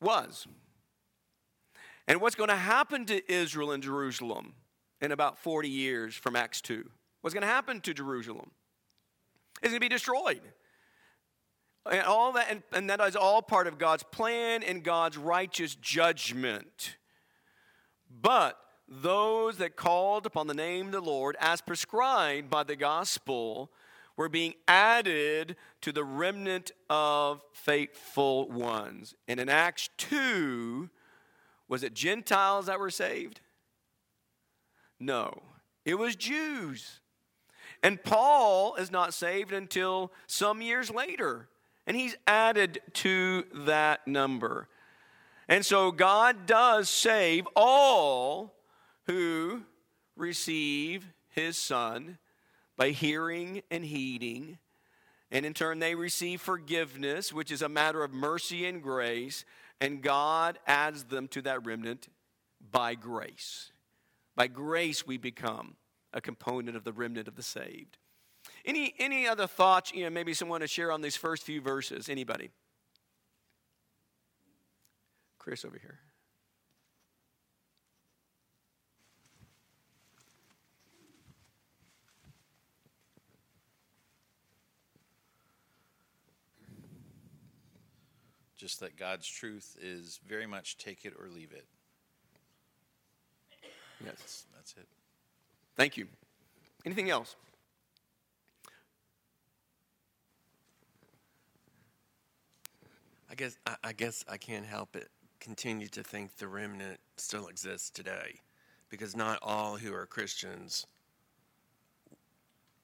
was. 0.01 0.47
And 2.11 2.21
what's 2.21 2.35
going 2.35 2.49
to 2.49 2.57
happen 2.57 3.07
to 3.07 3.33
Israel 3.33 3.71
and 3.71 3.81
Jerusalem 3.81 4.55
in 5.01 5.13
about 5.13 5.39
40 5.39 5.69
years 5.69 6.17
from 6.17 6.35
Acts 6.35 6.61
2? 6.61 6.85
What's 7.21 7.35
going 7.35 7.43
to 7.43 7.47
happen 7.47 7.81
to 7.83 7.95
Jerusalem? 7.95 8.51
It's 9.63 9.69
going 9.69 9.77
to 9.77 9.81
be 9.81 9.89
destroyed. 9.89 10.41
And 11.89 12.03
all 12.03 12.33
that, 12.33 12.49
and, 12.51 12.65
and 12.73 12.91
that 12.91 13.01
is 13.01 13.15
all 13.15 13.43
part 13.43 13.69
of 13.69 13.79
God's 13.79 14.03
plan 14.03 14.65
and 14.65 14.83
God's 14.83 15.19
righteous 15.19 15.77
judgment. 15.77 16.97
But 18.11 18.59
those 18.89 19.59
that 19.59 19.77
called 19.77 20.27
upon 20.27 20.49
the 20.49 20.53
name 20.55 20.87
of 20.87 20.93
the 20.93 21.01
Lord 21.01 21.37
as 21.39 21.61
prescribed 21.61 22.51
by 22.51 22.65
the 22.65 22.75
gospel 22.75 23.71
were 24.17 24.29
being 24.29 24.55
added 24.67 25.55
to 25.83 25.93
the 25.93 26.03
remnant 26.03 26.73
of 26.89 27.41
faithful 27.53 28.49
ones. 28.49 29.15
And 29.29 29.39
in 29.39 29.49
Acts 29.49 29.91
2, 29.99 30.91
was 31.71 31.85
it 31.85 31.95
Gentiles 31.95 32.67
that 32.67 32.81
were 32.81 32.91
saved? 32.91 33.41
No, 34.99 35.41
it 35.87 35.95
was 35.95 36.17
Jews. 36.17 37.01
And 37.83 38.03
Paul 38.03 38.75
is 38.75 38.91
not 38.91 39.15
saved 39.15 39.53
until 39.53 40.13
some 40.27 40.61
years 40.61 40.91
later, 40.91 41.49
and 41.87 41.97
he's 41.97 42.17
added 42.27 42.83
to 42.95 43.45
that 43.55 44.07
number. 44.07 44.69
And 45.49 45.65
so 45.65 45.91
God 45.93 46.45
does 46.45 46.91
save 46.91 47.47
all 47.55 48.55
who 49.07 49.63
receive 50.17 51.07
his 51.31 51.57
son 51.57 52.19
by 52.77 52.91
hearing 52.91 53.63
and 53.71 53.85
heeding. 53.85 54.59
And 55.31 55.47
in 55.47 55.55
turn, 55.55 55.79
they 55.79 55.95
receive 55.95 56.41
forgiveness, 56.41 57.33
which 57.33 57.53
is 57.53 57.63
a 57.63 57.69
matter 57.69 58.03
of 58.03 58.13
mercy 58.13 58.67
and 58.67 58.83
grace. 58.83 59.45
And 59.81 60.03
God 60.03 60.59
adds 60.67 61.05
them 61.05 61.29
to 61.29 61.43
that 61.43 61.65
remnant 61.65 62.09
by 62.71 62.95
grace. 62.95 63.73
By 64.37 64.47
grace, 64.47 65.07
we 65.07 65.17
become 65.17 65.77
a 66.13 66.21
component 66.21 66.77
of 66.77 66.85
the 66.85 66.93
remnant 66.93 67.29
of 67.29 67.37
the 67.37 67.43
saved. 67.43 67.97
Any, 68.65 68.95
any 68.99 69.27
other 69.27 69.47
thoughts, 69.47 69.93
you 69.93 70.05
know, 70.05 70.11
maybe 70.11 70.35
someone 70.35 70.61
to 70.61 70.67
share 70.67 70.93
on 70.93 71.01
these 71.01 71.17
first 71.17 71.43
few 71.43 71.61
verses? 71.61 72.09
Anybody? 72.09 72.51
Chris 75.39 75.65
over 75.65 75.79
here. 75.79 76.01
Just 88.61 88.81
that 88.81 88.97
God's 88.97 89.27
truth 89.27 89.77
is 89.81 90.21
very 90.27 90.47
much 90.47 90.77
take 90.77 91.05
it 91.05 91.15
or 91.19 91.29
leave 91.29 91.53
it. 91.53 91.65
Yes. 94.05 94.15
That's, 94.17 94.47
that's 94.55 94.75
it. 94.75 94.87
Thank 95.77 95.97
you. 95.97 96.07
Anything 96.85 97.11
else? 97.11 97.37
I 103.31 103.35
guess 103.35 103.57
I, 103.67 103.77
I 103.85 103.93
guess 103.93 104.25
I 104.29 104.37
can't 104.37 104.67
help 104.67 104.97
it 104.97 105.09
continue 105.39 105.89
to 105.89 106.03
think 106.03 106.37
the 106.37 106.49
remnant 106.49 107.01
still 107.17 107.49
exists 107.49 107.89
today, 107.89 108.41
because 108.91 109.17
not 109.17 109.39
all 109.43 109.77
who 109.77 109.95
are 109.95 110.05
Christians 110.05 110.87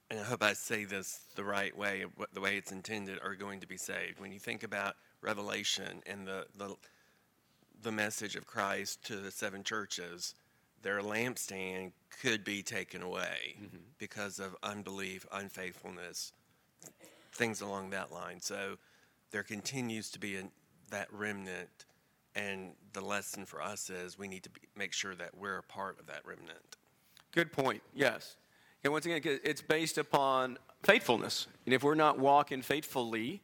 and 0.09 0.19
I 0.19 0.23
hope 0.23 0.41
I 0.41 0.53
say 0.53 0.85
this 0.85 1.19
the 1.35 1.43
right 1.43 1.75
way, 1.77 2.05
the 2.33 2.39
way 2.39 2.55
it's 2.55 2.71
intended, 2.71 3.19
are 3.21 3.35
going 3.35 3.59
to 3.59 3.67
be 3.67 3.77
saved. 3.77 4.19
When 4.19 4.31
you 4.31 4.39
think 4.39 4.63
about 4.63 4.95
Revelation 5.27 6.01
and 6.05 6.25
the, 6.25 6.45
the, 6.57 6.73
the 7.83 7.91
message 7.91 8.37
of 8.37 8.47
Christ 8.47 9.03
to 9.07 9.17
the 9.17 9.29
seven 9.29 9.61
churches, 9.61 10.35
their 10.83 11.01
lampstand 11.01 11.91
could 12.21 12.45
be 12.45 12.63
taken 12.63 13.01
away 13.01 13.57
mm-hmm. 13.61 13.77
because 13.97 14.39
of 14.39 14.55
unbelief, 14.63 15.25
unfaithfulness, 15.33 16.31
things 17.33 17.59
along 17.59 17.89
that 17.89 18.13
line. 18.13 18.39
So 18.39 18.77
there 19.31 19.43
continues 19.43 20.09
to 20.11 20.19
be 20.19 20.37
a, 20.37 20.43
that 20.91 21.09
remnant, 21.11 21.85
and 22.33 22.71
the 22.93 23.01
lesson 23.01 23.45
for 23.45 23.61
us 23.61 23.89
is 23.89 24.17
we 24.17 24.29
need 24.29 24.43
to 24.43 24.49
be, 24.49 24.61
make 24.77 24.93
sure 24.93 25.13
that 25.15 25.37
we're 25.37 25.57
a 25.57 25.63
part 25.63 25.99
of 25.99 26.07
that 26.07 26.21
remnant. 26.25 26.77
Good 27.33 27.51
point. 27.51 27.83
Yes. 27.93 28.37
And 28.85 28.93
once 28.93 29.05
again, 29.05 29.19
it's 29.43 29.61
based 29.61 29.97
upon 29.97 30.57
faithfulness. 30.83 31.47
And 31.65 31.73
if 31.73 31.83
we're 31.83 31.95
not 31.95 32.17
walking 32.17 32.61
faithfully, 32.61 33.41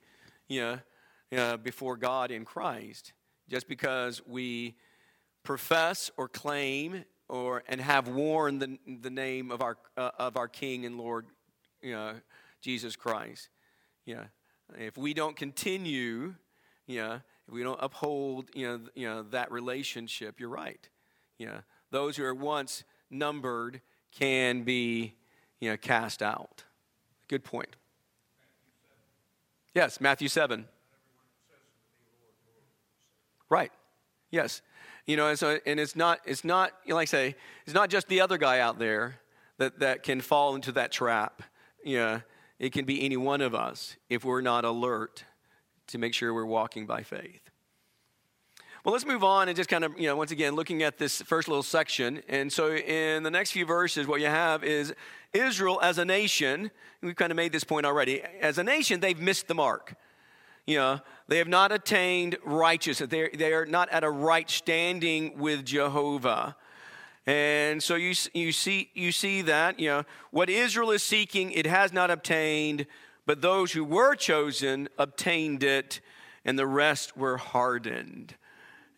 you 0.47 0.61
know, 0.61 0.79
uh, 1.35 1.57
before 1.57 1.97
God 1.97 2.31
in 2.31 2.45
Christ, 2.45 3.13
just 3.49 3.67
because 3.67 4.21
we 4.25 4.75
profess 5.43 6.11
or 6.17 6.27
claim 6.27 7.05
or 7.29 7.63
and 7.67 7.81
have 7.81 8.07
worn 8.07 8.59
the, 8.59 8.77
the 9.01 9.09
name 9.09 9.51
of 9.51 9.61
our 9.61 9.77
uh, 9.97 10.11
of 10.19 10.37
our 10.37 10.47
King 10.47 10.85
and 10.85 10.97
Lord, 10.97 11.25
you 11.81 11.91
know, 11.91 12.13
Jesus 12.61 12.95
Christ. 12.95 13.49
Yeah, 14.05 14.25
if 14.77 14.97
we 14.97 15.13
don't 15.13 15.35
continue, 15.35 16.35
yeah, 16.87 17.19
if 17.47 17.53
we 17.53 17.63
don't 17.63 17.79
uphold, 17.81 18.49
you 18.53 18.67
know, 18.67 18.79
you 18.95 19.07
know 19.07 19.23
that 19.31 19.51
relationship, 19.51 20.39
you're 20.39 20.49
right. 20.49 20.87
Yeah, 21.37 21.61
those 21.91 22.17
who 22.17 22.23
are 22.25 22.35
once 22.35 22.83
numbered 23.09 23.81
can 24.11 24.63
be, 24.63 25.15
you 25.59 25.69
know, 25.69 25.77
cast 25.77 26.21
out. 26.21 26.63
Good 27.27 27.43
point. 27.43 27.75
Yes, 29.73 29.99
Matthew 29.99 30.27
7. 30.27 30.67
Right. 33.49 33.71
Yes. 34.31 34.61
You 35.05 35.17
know, 35.17 35.27
and 35.27 35.37
so 35.37 35.59
and 35.65 35.79
it's 35.79 35.95
not 35.95 36.19
it's 36.25 36.43
not 36.43 36.71
You 36.85 36.95
like 36.95 37.09
I 37.09 37.11
say 37.11 37.35
it's 37.65 37.75
not 37.75 37.89
just 37.89 38.07
the 38.07 38.21
other 38.21 38.37
guy 38.37 38.59
out 38.59 38.79
there 38.79 39.19
that 39.57 39.79
that 39.79 40.03
can 40.03 40.21
fall 40.21 40.55
into 40.55 40.71
that 40.73 40.91
trap. 40.91 41.43
You 41.83 41.97
know, 41.97 42.21
it 42.59 42.71
can 42.71 42.85
be 42.85 43.03
any 43.03 43.17
one 43.17 43.41
of 43.41 43.53
us 43.53 43.97
if 44.09 44.23
we're 44.23 44.41
not 44.41 44.65
alert 44.65 45.25
to 45.87 45.97
make 45.97 46.13
sure 46.13 46.33
we're 46.33 46.45
walking 46.45 46.85
by 46.85 47.03
faith. 47.03 47.41
Well, 48.83 48.91
let's 48.91 49.05
move 49.05 49.23
on 49.23 49.47
and 49.47 49.55
just 49.55 49.69
kind 49.69 49.85
of, 49.85 49.97
you 49.97 50.07
know, 50.07 50.17
once 50.17 50.31
again, 50.31 50.55
looking 50.55 50.83
at 50.83 50.97
this 50.97 51.21
first 51.21 51.47
little 51.47 51.63
section. 51.63 52.21
And 52.27 52.51
so 52.51 52.73
in 52.73 53.23
the 53.23 53.31
next 53.31 53.51
few 53.51 53.65
verses, 53.65 54.07
what 54.07 54.19
you 54.19 54.27
have 54.27 54.61
is 54.61 54.93
Israel 55.31 55.79
as 55.81 55.99
a 55.99 56.05
nation. 56.05 56.69
We've 57.01 57.15
kind 57.15 57.31
of 57.31 57.37
made 57.37 57.53
this 57.53 57.63
point 57.63 57.85
already. 57.85 58.21
As 58.41 58.57
a 58.57 58.63
nation, 58.63 58.99
they've 58.99 59.19
missed 59.19 59.47
the 59.47 59.55
mark. 59.55 59.95
You 60.65 60.77
know, 60.77 61.01
they 61.27 61.37
have 61.39 61.47
not 61.47 61.71
attained 61.71 62.37
righteousness. 62.43 63.09
They 63.09 63.29
they 63.29 63.53
are 63.53 63.65
not 63.65 63.89
at 63.89 64.03
a 64.03 64.09
right 64.09 64.49
standing 64.49 65.37
with 65.37 65.65
Jehovah. 65.65 66.55
And 67.25 67.81
so 67.81 67.95
you, 67.95 68.13
you, 68.33 68.51
see, 68.51 68.89
you 68.93 69.13
see 69.13 69.43
that, 69.43 69.79
you 69.79 69.87
know, 69.87 70.03
what 70.31 70.49
Israel 70.49 70.91
is 70.91 71.03
seeking, 71.03 71.51
it 71.51 71.65
has 71.65 71.93
not 71.93 72.11
obtained, 72.11 72.85
but 73.25 73.41
those 73.41 73.71
who 73.71 73.85
were 73.85 74.15
chosen 74.15 74.89
obtained 74.97 75.63
it, 75.63 76.01
and 76.43 76.59
the 76.59 76.67
rest 76.67 77.15
were 77.15 77.37
hardened. 77.37 78.35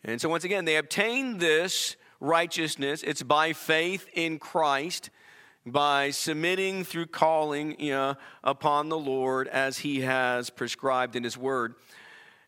And 0.02 0.20
so, 0.20 0.28
once 0.28 0.42
again, 0.42 0.64
they 0.64 0.76
obtained 0.76 1.38
this 1.38 1.96
righteousness. 2.18 3.04
It's 3.04 3.22
by 3.22 3.52
faith 3.52 4.08
in 4.12 4.38
Christ 4.38 5.10
by 5.66 6.10
submitting 6.10 6.84
through 6.84 7.06
calling 7.06 7.78
you 7.80 7.90
know, 7.90 8.14
upon 8.44 8.88
the 8.88 8.98
Lord 8.98 9.48
as 9.48 9.78
He 9.78 10.00
has 10.02 10.48
prescribed 10.48 11.16
in 11.16 11.24
His 11.24 11.36
Word. 11.36 11.74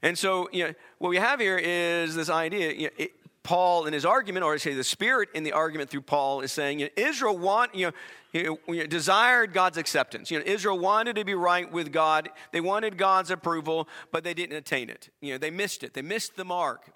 And 0.02 0.16
so, 0.16 0.48
you 0.52 0.68
know, 0.68 0.74
what 0.98 1.09
we 1.09 1.16
have 1.16 1.40
here 1.40 1.59
is 1.59 2.14
this 2.14 2.31
idea. 2.31 2.72
You 2.72 2.85
know, 2.85 2.92
it, 2.96 3.12
Paul 3.42 3.87
in 3.87 3.94
his 3.94 4.04
argument, 4.04 4.44
or 4.44 4.52
I 4.52 4.59
say 4.59 4.74
the 4.74 4.85
Spirit 4.85 5.31
in 5.33 5.42
the 5.42 5.52
argument 5.52 5.88
through 5.88 6.02
Paul, 6.02 6.42
is 6.42 6.52
saying 6.52 6.81
you 6.81 6.87
know, 6.87 6.90
Israel 6.96 7.38
want 7.38 7.74
you 7.74 7.92
know, 8.35 8.59
you 8.68 8.81
know, 8.81 8.87
desired 8.87 9.54
God's 9.54 9.78
acceptance. 9.78 10.31
You 10.31 10.38
know, 10.38 10.44
Israel 10.44 10.78
wanted 10.78 11.16
to 11.16 11.24
be 11.24 11.33
right 11.33 11.70
with 11.72 11.90
God. 11.90 12.28
They 12.52 12.61
wanted 12.61 12.98
God's 12.98 13.31
approval, 13.31 13.88
but 14.12 14.22
they 14.22 14.35
didn't 14.35 14.57
attain 14.57 14.90
it. 14.90 15.09
You 15.22 15.33
know, 15.33 15.38
they 15.38 15.50
missed 15.50 15.83
it. 15.83 15.94
They 15.94 16.02
missed 16.02 16.37
the 16.37 16.44
mark. 16.44 16.92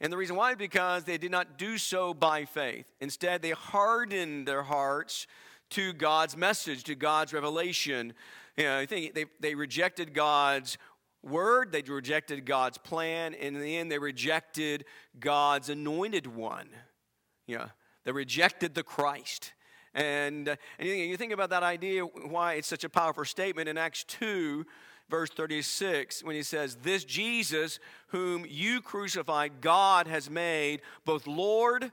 And 0.00 0.10
the 0.10 0.16
reason 0.16 0.36
why 0.36 0.52
is 0.52 0.56
because 0.56 1.04
they 1.04 1.18
did 1.18 1.30
not 1.30 1.58
do 1.58 1.76
so 1.76 2.14
by 2.14 2.46
faith. 2.46 2.90
Instead, 3.00 3.42
they 3.42 3.50
hardened 3.50 4.48
their 4.48 4.62
hearts 4.62 5.26
to 5.70 5.92
God's 5.92 6.36
message, 6.36 6.84
to 6.84 6.94
God's 6.94 7.32
revelation. 7.32 8.12
You 8.56 8.64
know, 8.64 8.78
I 8.78 8.86
think 8.86 9.14
they, 9.14 9.26
they 9.40 9.54
rejected 9.54 10.14
God's 10.14 10.78
word, 11.22 11.72
they 11.72 11.82
rejected 11.82 12.46
God's 12.46 12.78
plan, 12.78 13.34
and 13.34 13.56
in 13.56 13.62
the 13.62 13.76
end, 13.76 13.90
they 13.90 13.98
rejected 13.98 14.84
God's 15.18 15.68
anointed 15.68 16.26
one. 16.26 16.68
You 17.46 17.58
know, 17.58 17.66
they 18.04 18.12
rejected 18.12 18.74
the 18.74 18.82
Christ. 18.82 19.52
And, 19.94 20.48
and 20.78 20.88
you, 20.88 20.94
you 20.94 21.16
think 21.16 21.32
about 21.32 21.50
that 21.50 21.62
idea, 21.62 22.04
why 22.04 22.54
it's 22.54 22.68
such 22.68 22.84
a 22.84 22.88
powerful 22.88 23.24
statement 23.24 23.68
in 23.68 23.76
Acts 23.76 24.04
2, 24.04 24.64
verse 25.08 25.30
36, 25.30 26.22
when 26.22 26.36
he 26.36 26.42
says, 26.42 26.76
This 26.76 27.04
Jesus, 27.04 27.78
whom 28.08 28.46
you 28.48 28.80
crucified, 28.80 29.60
God 29.60 30.06
has 30.06 30.30
made 30.30 30.82
both 31.04 31.26
Lord 31.26 31.90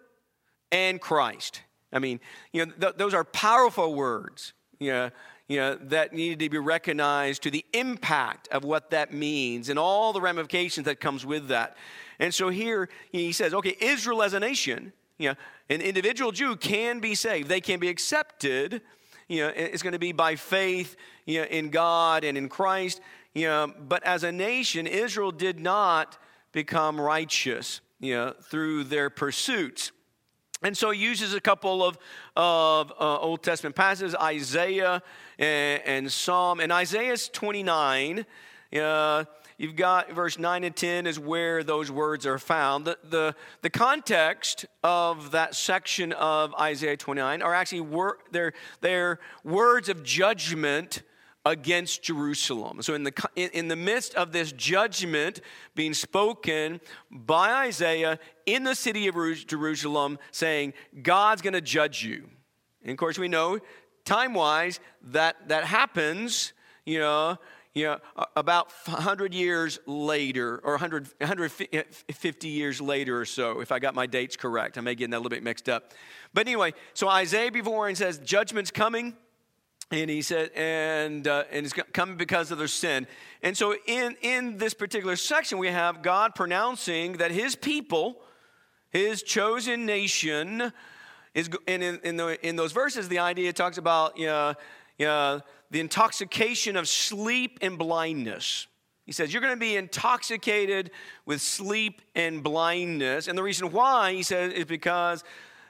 and 0.72 1.02
Christ. 1.02 1.62
I 1.91 2.00
mean, 2.00 2.19
you 2.52 2.65
know, 2.65 2.71
th- 2.80 2.95
those 2.97 3.13
are 3.13 3.23
powerful 3.23 3.93
words. 3.93 4.54
You 4.80 4.91
know, 4.91 5.10
you 5.47 5.58
know, 5.58 5.76
that 5.76 6.13
needed 6.13 6.39
to 6.39 6.50
be 6.50 6.58
recognized 6.58 7.43
to 7.43 7.52
the 7.52 7.65
impact 7.73 8.50
of 8.50 8.63
what 8.63 8.91
that 8.91 9.13
means 9.13 9.69
and 9.69 9.80
all 9.80 10.12
the 10.12 10.21
ramifications 10.21 10.86
that 10.86 11.00
comes 11.00 11.26
with 11.26 11.47
that. 11.47 11.78
And 12.19 12.34
so 12.34 12.50
here 12.50 12.89
he 13.12 13.32
says, 13.32 13.54
okay, 13.54 13.76
Israel 13.80 14.23
as 14.23 14.34
a 14.34 14.39
nation, 14.39 14.91
you 15.17 15.30
know, 15.30 15.36
an 15.69 15.82
individual 15.82 16.32
Jew 16.32 16.56
can 16.56 17.00
be 17.00 17.15
saved. 17.15 17.47
They 17.47 17.62
can 17.62 17.80
be 17.80 17.88
accepted. 17.88 18.82
You 19.28 19.43
know, 19.43 19.54
it's 19.56 19.84
going 19.84 19.93
to 19.93 20.00
be 20.00 20.12
by 20.12 20.36
faith 20.36 20.95
you 21.26 21.41
know, 21.41 21.47
in 21.47 21.69
God 21.69 22.23
and 22.23 22.38
in 22.38 22.50
Christ. 22.50 23.02
You 23.34 23.47
know, 23.47 23.73
but 23.88 24.04
as 24.04 24.23
a 24.23 24.32
nation, 24.32 24.86
Israel 24.86 25.32
did 25.32 25.60
not 25.60 26.17
become 26.52 27.00
righteous 27.00 27.82
you 28.00 28.15
know, 28.15 28.34
through 28.43 28.86
their 28.86 29.10
pursuits. 29.10 29.91
And 30.63 30.76
so 30.76 30.91
he 30.91 31.00
uses 31.00 31.34
a 31.34 31.41
couple 31.41 31.84
of, 31.84 31.98
of 32.36 32.91
uh, 33.00 33.20
Old 33.20 33.43
Testament 33.43 33.76
passages, 33.76 34.15
Isaiah 34.15 35.04
and, 35.38 35.82
and 35.86 36.12
Psalm. 36.12 36.60
And 36.60 36.72
Isaiah 36.72 37.15
29, 37.17 38.26
uh, 38.76 39.26
you've 39.58 39.76
got 39.76 40.12
verse 40.12 40.39
9 40.39 40.63
and 40.63 40.76
10 40.76 41.06
is 41.06 41.20
where 41.20 41.63
those 41.63 41.91
words 41.91 42.26
are 42.26 42.39
found. 42.39 42.86
The, 42.86 42.98
the, 43.04 43.36
the 43.62 43.70
context 43.70 44.65
of 44.84 45.32
that 45.32 45.54
section 45.54 46.12
of 46.13 46.56
Isaiah 46.56 46.98
29 46.98 47.43
are 47.43 47.54
actually 47.54 47.82
wor- 47.82 48.17
they're, 48.32 48.54
they're 48.82 49.20
words 49.43 49.89
of 49.89 50.04
judgment 50.04 51.04
against 51.48 52.04
Jerusalem. 52.04 52.82
So, 52.82 52.94
in 52.94 53.04
the, 53.04 53.30
in 53.36 53.70
the 53.70 53.78
midst 53.78 54.14
of 54.16 54.34
this 54.34 54.52
judgment 54.52 55.40
being 55.76 55.94
spoken 55.94 56.82
by 57.10 57.66
Isaiah 57.66 58.20
in 58.46 58.66
the 58.66 58.76
city 58.76 59.08
of 59.08 59.16
Jerusalem, 59.48 60.20
saying, 60.32 60.74
God's 61.02 61.42
going 61.42 61.54
to 61.54 61.62
judge 61.62 62.04
you. 62.04 62.30
And 62.82 62.92
of 62.92 62.98
course, 62.98 63.18
we 63.18 63.30
know 63.30 63.60
time 64.04 64.34
wise 64.34 64.82
that 65.04 65.48
that 65.48 65.64
happens, 65.64 66.54
you 66.86 67.00
know. 67.00 67.38
You 67.74 67.84
know, 67.84 68.00
about 68.36 68.72
100 68.86 69.36
years 69.36 69.78
later, 69.86 70.60
or 70.64 70.72
100, 70.72 71.10
150 71.20 71.78
eh, 72.48 72.52
years 72.52 72.82
later 72.82 73.22
or 73.22 73.26
so, 73.26 73.60
if 73.60 73.72
I 73.72 73.78
got 73.78 73.94
my 73.94 74.08
dates 74.08 74.36
correct. 74.36 74.80
I 74.80 74.82
may 74.82 74.96
get 74.96 75.12
that 75.12 75.18
a 75.18 75.20
little 75.20 75.30
bit 75.30 75.44
mixed 75.44 75.70
up. 75.70 75.94
But 76.34 76.48
anyway, 76.48 76.74
so 76.96 77.08
Isaiah 77.08 77.52
before 77.52 77.88
and 77.88 77.96
says, 77.96 78.18
Judgment's 78.18 78.72
coming 78.72 79.14
and 79.91 80.10
he 80.10 80.21
said 80.21 80.52
and 80.56 81.28
uh, 81.28 81.43
and 81.52 81.65
it's 81.65 81.73
coming 81.93 82.17
because 82.17 82.52
of 82.52 82.58
their 82.58 82.67
sin. 82.67 83.08
And 83.41 83.56
so 83.56 83.76
in 83.86 84.17
in 84.21 84.58
this 84.58 84.73
particular 84.73 85.15
section 85.15 85.58
we 85.58 85.67
have 85.67 86.02
god 86.02 86.36
pronouncing 86.36 87.13
that 87.13 87.32
his 87.32 87.56
people 87.56 88.21
his 88.89 89.23
chosen 89.23 89.86
nation 89.86 90.71
is 91.34 91.50
and 91.67 91.84
in, 91.84 92.00
in, 92.04 92.17
the, 92.17 92.47
in 92.47 92.56
those 92.56 92.71
verses 92.71 93.08
the 93.08 93.19
idea 93.19 93.54
talks 93.54 93.78
about 93.78 94.17
you 94.17 94.26
know, 94.26 95.41
the 95.69 95.80
intoxication 95.80 96.76
of 96.76 96.88
sleep 96.88 97.60
and 97.62 97.78
blindness. 97.78 98.67
He 99.06 99.13
says 99.13 99.32
you're 99.32 99.41
going 99.41 99.54
to 99.54 99.60
be 99.60 99.78
intoxicated 99.78 100.91
with 101.26 101.41
sleep 101.41 102.02
and 102.13 102.43
blindness. 102.43 103.30
And 103.30 103.38
the 103.38 103.43
reason 103.43 103.71
why 103.71 104.13
he 104.13 104.23
says 104.23 104.52
is 104.52 104.65
because 104.65 105.23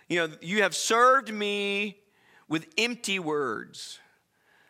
you 0.09 0.17
know 0.17 0.33
you 0.41 0.63
have 0.63 0.75
served 0.75 1.31
me 1.31 1.97
with 2.47 2.65
empty 2.79 3.19
words 3.19 3.99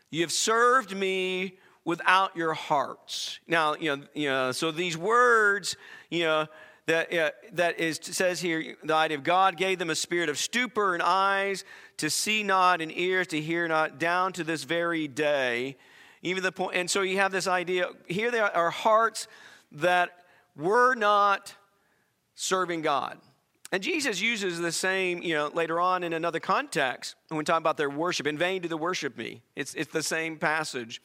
you 0.10 0.22
have 0.22 0.32
served 0.32 0.96
me 0.96 1.58
without 1.86 2.36
your 2.36 2.54
hearts. 2.54 3.40
Now, 3.48 3.76
you 3.76 3.96
know, 3.96 4.04
you 4.14 4.30
know 4.30 4.52
so 4.52 4.72
these 4.72 4.98
words, 4.98 5.76
you 6.10 6.24
know, 6.24 6.48
that, 6.86 7.14
uh, 7.14 7.32
that 7.54 7.80
is 7.80 8.00
says 8.02 8.40
here 8.40 8.76
the 8.84 8.94
idea 8.94 9.18
of 9.18 9.24
God 9.24 9.58
gave 9.58 9.78
them 9.78 9.90
a 9.90 9.96
spirit 9.96 10.30
of 10.30 10.38
stupor 10.38 10.94
and 10.94 11.04
eyes 11.04 11.66
to 11.98 12.10
see 12.10 12.44
not 12.44 12.82
and 12.82 12.92
ears 12.98 13.28
to 13.28 13.42
hear 13.42 13.68
not 13.68 14.00
down 14.00 14.34
to 14.34 14.44
this 14.44 14.64
very 14.64 15.08
day. 15.08 15.76
Even 16.22 16.44
the 16.44 16.52
point, 16.52 16.76
and 16.76 16.90
so 16.90 17.02
you 17.02 17.18
have 17.18 17.32
this 17.32 17.48
idea 17.48 17.90
here 18.08 18.32
there 18.32 18.56
are 18.56 18.70
hearts 18.70 19.28
that 19.74 20.12
were 20.56 20.96
not 20.96 21.54
serving 22.36 22.82
God. 22.82 23.18
And 23.72 23.84
Jesus 23.84 24.22
uses 24.22 24.60
the 24.60 24.72
same, 24.72 25.22
you 25.22 25.34
know, 25.34 25.50
later 25.54 25.80
on 25.80 26.04
in 26.04 26.14
another 26.14 26.40
context 26.40 27.16
when 27.28 27.38
we 27.38 27.44
talk 27.44 27.58
about 27.58 27.76
their 27.76 27.90
worship. 27.90 28.26
In 28.26 28.38
vain 28.38 28.62
do 28.62 28.70
they 28.70 28.76
worship 28.76 29.18
me. 29.18 29.42
It's, 29.56 29.74
it's 29.74 29.92
the 29.92 30.04
same 30.04 30.38
passage. 30.38 31.02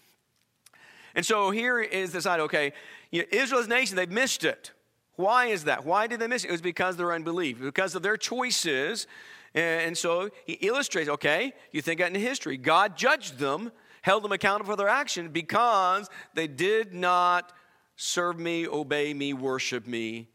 And 1.15 1.27
so 1.27 1.51
here 1.51 1.81
is 1.81 2.13
this 2.13 2.25
idea, 2.25 2.45
okay, 2.45 2.73
you 3.11 3.23
know, 3.23 3.29
Israel's 3.33 3.69
nation, 3.69 3.97
they've 3.97 4.09
missed 4.09 4.45
it. 4.45 4.71
Why 5.17 5.47
is 5.47 5.65
that? 5.65 5.85
Why 5.85 6.07
did 6.07 6.21
they 6.21 6.27
miss 6.27 6.45
it? 6.45 6.49
It 6.49 6.53
was 6.53 6.61
because 6.61 6.95
of 6.95 6.99
their 6.99 7.13
unbelief, 7.13 7.61
because 7.61 7.95
of 7.95 8.03
their 8.03 8.17
choices. 8.17 9.07
And 9.55 9.99
so 9.99 10.31
he 10.47 10.55
illustrates, 10.55 11.11
okay, 11.11 11.53
you 11.73 11.83
think 11.83 12.01
that 12.01 12.15
in 12.15 12.21
history, 12.21 12.57
God 12.57 12.97
judged 12.97 13.39
them, 13.39 13.73
held 14.01 14.25
them 14.25 14.33
accountable 14.33 14.73
for 14.73 14.77
their 14.77 14.89
action 14.89 15.29
because 15.29 16.09
they 16.35 16.47
did 16.47 16.95
not 16.95 17.53
serve 17.97 18.39
me, 18.39 18.67
obey 18.67 19.13
me, 19.13 19.35
worship 19.35 19.87
me 19.87 20.29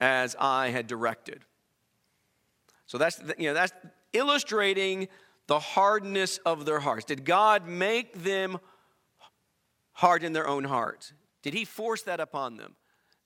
as 0.00 0.34
I 0.40 0.70
had 0.70 0.86
directed. 0.86 1.44
So 2.94 2.98
that's, 2.98 3.20
you 3.38 3.48
know, 3.48 3.54
that's 3.54 3.72
illustrating 4.12 5.08
the 5.48 5.58
hardness 5.58 6.38
of 6.46 6.64
their 6.64 6.78
hearts. 6.78 7.04
Did 7.04 7.24
God 7.24 7.66
make 7.66 8.22
them 8.22 8.60
hard 9.94 10.22
in 10.22 10.32
their 10.32 10.46
own 10.46 10.62
hearts? 10.62 11.12
Did 11.42 11.54
He 11.54 11.64
force 11.64 12.02
that 12.02 12.20
upon 12.20 12.56
them? 12.56 12.76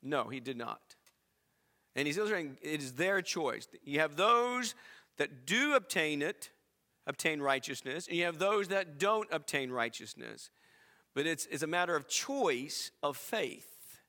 No, 0.03 0.25
He 0.29 0.41
did 0.41 0.57
not. 0.57 0.81
And 1.95 2.07
He's 2.07 2.17
illustrating 2.17 2.57
it 2.63 2.81
is 2.81 2.95
their 2.95 3.21
choice. 3.21 3.69
You 3.85 4.01
have 4.01 4.17
those 4.17 4.75
that 5.19 5.45
do 5.45 5.75
obtain 5.75 6.23
it, 6.23 6.49
obtain 7.07 7.43
righteousness, 7.43 8.09
and 8.09 8.17
you 8.17 8.25
have 8.25 8.39
those 8.39 8.69
that 8.69 8.99
don't 8.99 9.29
obtain 9.31 9.71
righteousness. 9.71 10.49
But 11.15 11.27
it's, 11.27 11.45
it's 11.51 11.63
a 11.63 11.67
matter 11.67 11.95
of 11.95 12.09
choice 12.09 12.91
of 13.03 13.19
faith. 13.19 14.01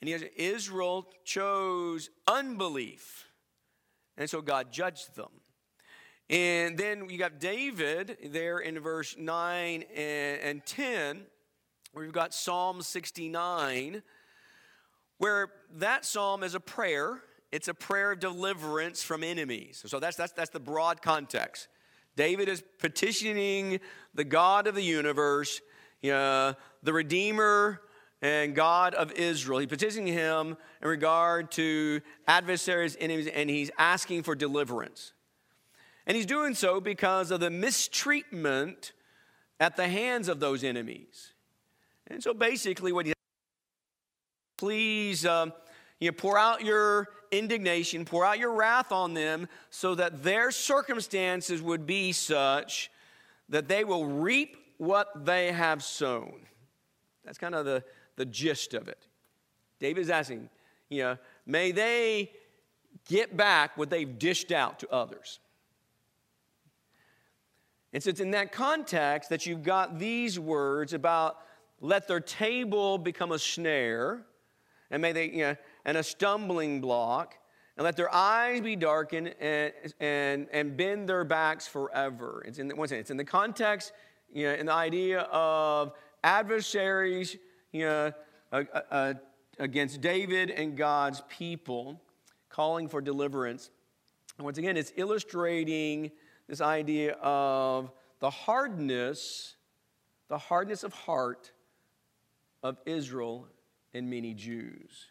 And 0.00 0.08
he 0.08 0.12
has, 0.12 0.24
Israel 0.36 1.06
chose 1.24 2.10
unbelief 2.26 3.27
and 4.18 4.28
so 4.28 4.42
God 4.42 4.70
judged 4.70 5.14
them. 5.16 5.30
And 6.28 6.76
then 6.76 7.08
you 7.08 7.16
got 7.16 7.40
David 7.40 8.18
there 8.26 8.58
in 8.58 8.78
verse 8.80 9.16
9 9.16 9.84
and 9.96 10.66
10, 10.66 11.22
where 11.92 12.04
you've 12.04 12.12
got 12.12 12.34
Psalm 12.34 12.82
69, 12.82 14.02
where 15.16 15.48
that 15.76 16.04
psalm 16.04 16.42
is 16.42 16.54
a 16.54 16.60
prayer. 16.60 17.22
It's 17.50 17.68
a 17.68 17.74
prayer 17.74 18.12
of 18.12 18.20
deliverance 18.20 19.02
from 19.02 19.24
enemies. 19.24 19.82
So 19.86 19.98
that's, 19.98 20.16
that's, 20.18 20.32
that's 20.32 20.50
the 20.50 20.60
broad 20.60 21.00
context. 21.00 21.68
David 22.14 22.48
is 22.48 22.62
petitioning 22.78 23.80
the 24.14 24.24
God 24.24 24.66
of 24.66 24.74
the 24.74 24.82
universe, 24.82 25.62
you 26.02 26.10
know, 26.10 26.54
the 26.82 26.92
Redeemer 26.92 27.80
and 28.20 28.54
God 28.54 28.94
of 28.94 29.12
Israel. 29.12 29.60
He's 29.60 29.68
petitioning 29.68 30.12
him 30.12 30.56
in 30.82 30.88
regard 30.88 31.50
to 31.52 32.00
adversaries, 32.26 32.96
enemies, 33.00 33.28
and 33.28 33.48
he's 33.48 33.70
asking 33.78 34.22
for 34.22 34.34
deliverance. 34.34 35.12
And 36.06 36.16
he's 36.16 36.26
doing 36.26 36.54
so 36.54 36.80
because 36.80 37.30
of 37.30 37.40
the 37.40 37.50
mistreatment 37.50 38.92
at 39.60 39.76
the 39.76 39.88
hands 39.88 40.28
of 40.28 40.40
those 40.40 40.64
enemies. 40.64 41.32
And 42.06 42.22
so 42.22 42.32
basically, 42.32 42.92
what 42.92 43.06
he 43.06 43.12
please 44.56 45.24
um, 45.24 45.52
you 46.00 46.08
know, 46.08 46.12
pour 46.12 46.38
out 46.38 46.64
your 46.64 47.08
indignation, 47.30 48.04
pour 48.04 48.24
out 48.24 48.38
your 48.38 48.52
wrath 48.52 48.92
on 48.92 49.14
them, 49.14 49.48
so 49.70 49.94
that 49.94 50.22
their 50.22 50.50
circumstances 50.50 51.62
would 51.62 51.86
be 51.86 52.12
such 52.12 52.90
that 53.48 53.68
they 53.68 53.84
will 53.84 54.06
reap 54.06 54.56
what 54.78 55.24
they 55.24 55.52
have 55.52 55.82
sown. 55.82 56.40
That's 57.24 57.38
kind 57.38 57.54
of 57.54 57.64
the 57.64 57.84
the 58.18 58.26
gist 58.26 58.74
of 58.74 58.88
it. 58.88 59.06
David 59.80 60.02
is 60.02 60.10
asking, 60.10 60.50
you 60.90 61.02
know, 61.02 61.18
may 61.46 61.72
they 61.72 62.32
get 63.08 63.36
back 63.36 63.76
what 63.76 63.88
they've 63.88 64.18
dished 64.18 64.52
out 64.52 64.80
to 64.80 64.90
others. 64.90 65.40
And 67.92 68.02
so 68.02 68.10
it's 68.10 68.20
in 68.20 68.32
that 68.32 68.52
context 68.52 69.30
that 69.30 69.46
you've 69.46 69.62
got 69.62 69.98
these 69.98 70.38
words 70.38 70.92
about 70.92 71.38
let 71.80 72.06
their 72.08 72.20
table 72.20 72.98
become 72.98 73.32
a 73.32 73.38
snare, 73.38 74.26
and 74.90 75.00
may 75.00 75.12
they, 75.12 75.30
you 75.30 75.38
know, 75.38 75.56
and 75.84 75.96
a 75.96 76.02
stumbling 76.02 76.80
block, 76.80 77.36
and 77.76 77.84
let 77.84 77.96
their 77.96 78.12
eyes 78.12 78.60
be 78.60 78.74
darkened 78.74 79.34
and, 79.40 79.72
and, 80.00 80.48
and 80.52 80.76
bend 80.76 81.08
their 81.08 81.24
backs 81.24 81.68
forever. 81.68 82.42
It's 82.46 82.58
in, 82.58 82.68
the, 82.68 82.74
once 82.74 82.90
again, 82.90 83.00
it's 83.00 83.10
in 83.10 83.16
the 83.16 83.24
context, 83.24 83.92
you 84.34 84.48
know, 84.48 84.54
in 84.54 84.66
the 84.66 84.72
idea 84.72 85.20
of 85.20 85.92
adversaries, 86.24 87.36
you 87.72 87.84
know, 87.84 88.12
uh, 88.52 88.64
uh, 88.90 89.14
against 89.58 90.00
David 90.00 90.50
and 90.50 90.76
God's 90.76 91.22
people, 91.28 92.00
calling 92.48 92.88
for 92.88 93.00
deliverance. 93.00 93.70
And 94.36 94.44
once 94.44 94.58
again, 94.58 94.76
it's 94.76 94.92
illustrating 94.96 96.10
this 96.48 96.60
idea 96.60 97.12
of 97.14 97.90
the 98.20 98.30
hardness, 98.30 99.56
the 100.28 100.38
hardness 100.38 100.82
of 100.82 100.92
heart 100.92 101.52
of 102.62 102.78
Israel 102.86 103.46
and 103.94 104.08
many 104.08 104.34
Jews. 104.34 105.06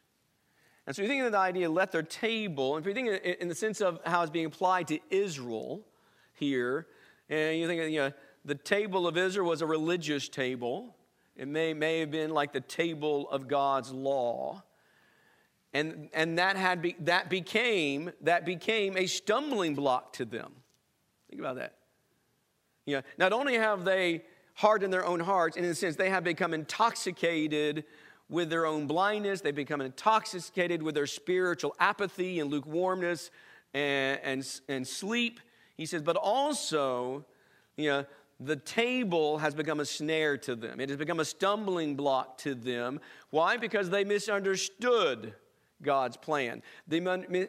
And 0.86 0.96
so 0.96 1.02
you 1.02 1.08
think 1.08 1.24
of 1.24 1.34
the 1.34 1.38
idea, 1.38 1.70
let 1.70 1.91
their 1.91 2.04
table, 2.04 2.76
and 2.78 2.86
if 2.86 2.88
you 2.88 2.93
think 2.93 3.24
in 3.41 3.50
the 3.50 3.56
sense 3.56 3.82
of 3.82 4.00
how 4.06 4.22
it's 4.22 4.32
being 4.32 4.46
applied 4.46 4.88
to 4.88 5.00
Israel 5.10 5.86
here, 6.34 6.88
and 7.30 7.60
you 7.60 7.67
think, 7.67 7.91
you 7.91 8.00
know, 8.00 8.13
the 8.46 8.56
table 8.56 9.06
of 9.06 9.17
Israel 9.17 9.50
was 9.50 9.62
a 9.62 9.65
religious 9.65 10.30
table. 10.30 10.96
It 11.38 11.47
may, 11.47 11.73
may 11.73 12.00
have 12.00 12.10
been 12.10 12.32
like 12.32 12.52
the 12.52 12.62
table 12.62 13.30
of 13.30 13.47
God's 13.47 13.91
law. 13.91 14.63
And, 15.73 16.10
and 16.13 16.39
that, 16.39 16.58
had 16.58 16.82
be, 16.82 16.95
that, 17.02 17.30
became, 17.30 18.12
that 18.21 18.43
became 18.43 18.97
a 18.97 19.06
stumbling 19.06 19.76
block 19.76 20.13
to 20.13 20.26
them. 20.26 20.52
Think 21.30 21.39
about 21.39 21.58
that. 21.58 21.76
You 22.88 22.95
know, 22.95 23.02
not 23.19 23.34
only 23.34 23.54
have 23.56 23.86
they 23.86 24.23
hardened 24.56 24.91
their 24.91 25.06
own 25.06 25.19
hearts, 25.19 25.56
in 25.56 25.65
a 25.65 25.76
sense, 25.76 25.95
they 25.95 26.10
have 26.10 26.23
become 26.23 26.54
intoxicated 26.54 27.84
with 28.30 28.50
their 28.50 28.65
own 28.65 28.88
blindness, 28.88 29.39
they've 29.41 29.56
become 29.56 29.80
intoxicated 29.80 30.82
with 30.82 30.95
their 30.95 31.08
spiritual 31.08 31.76
apathy 31.80 32.39
and 32.39 32.50
lukewarmness 32.50 33.30
and, 33.73 34.19
and, 34.23 34.60
and 34.67 34.88
sleep. 34.88 35.39
He 35.76 35.86
says, 35.86 36.02
but 36.02 36.15
also, 36.15 37.26
you 37.78 37.89
know, 37.89 38.06
the 38.39 38.56
table 38.56 39.39
has 39.39 39.56
become 39.56 39.80
a 39.80 39.86
snare 39.86 40.38
to 40.38 40.56
them. 40.56 40.80
It 40.80 40.89
has 40.89 40.97
become 40.97 41.19
a 41.19 41.26
stumbling 41.26 41.95
block 41.95 42.38
to 42.39 42.54
them. 42.54 43.00
Why? 43.32 43.58
Because 43.58 43.89
they 43.89 44.04
misunderstood 44.04 45.34
God's 45.82 46.17
plan. 46.17 46.62
They, 46.88 47.00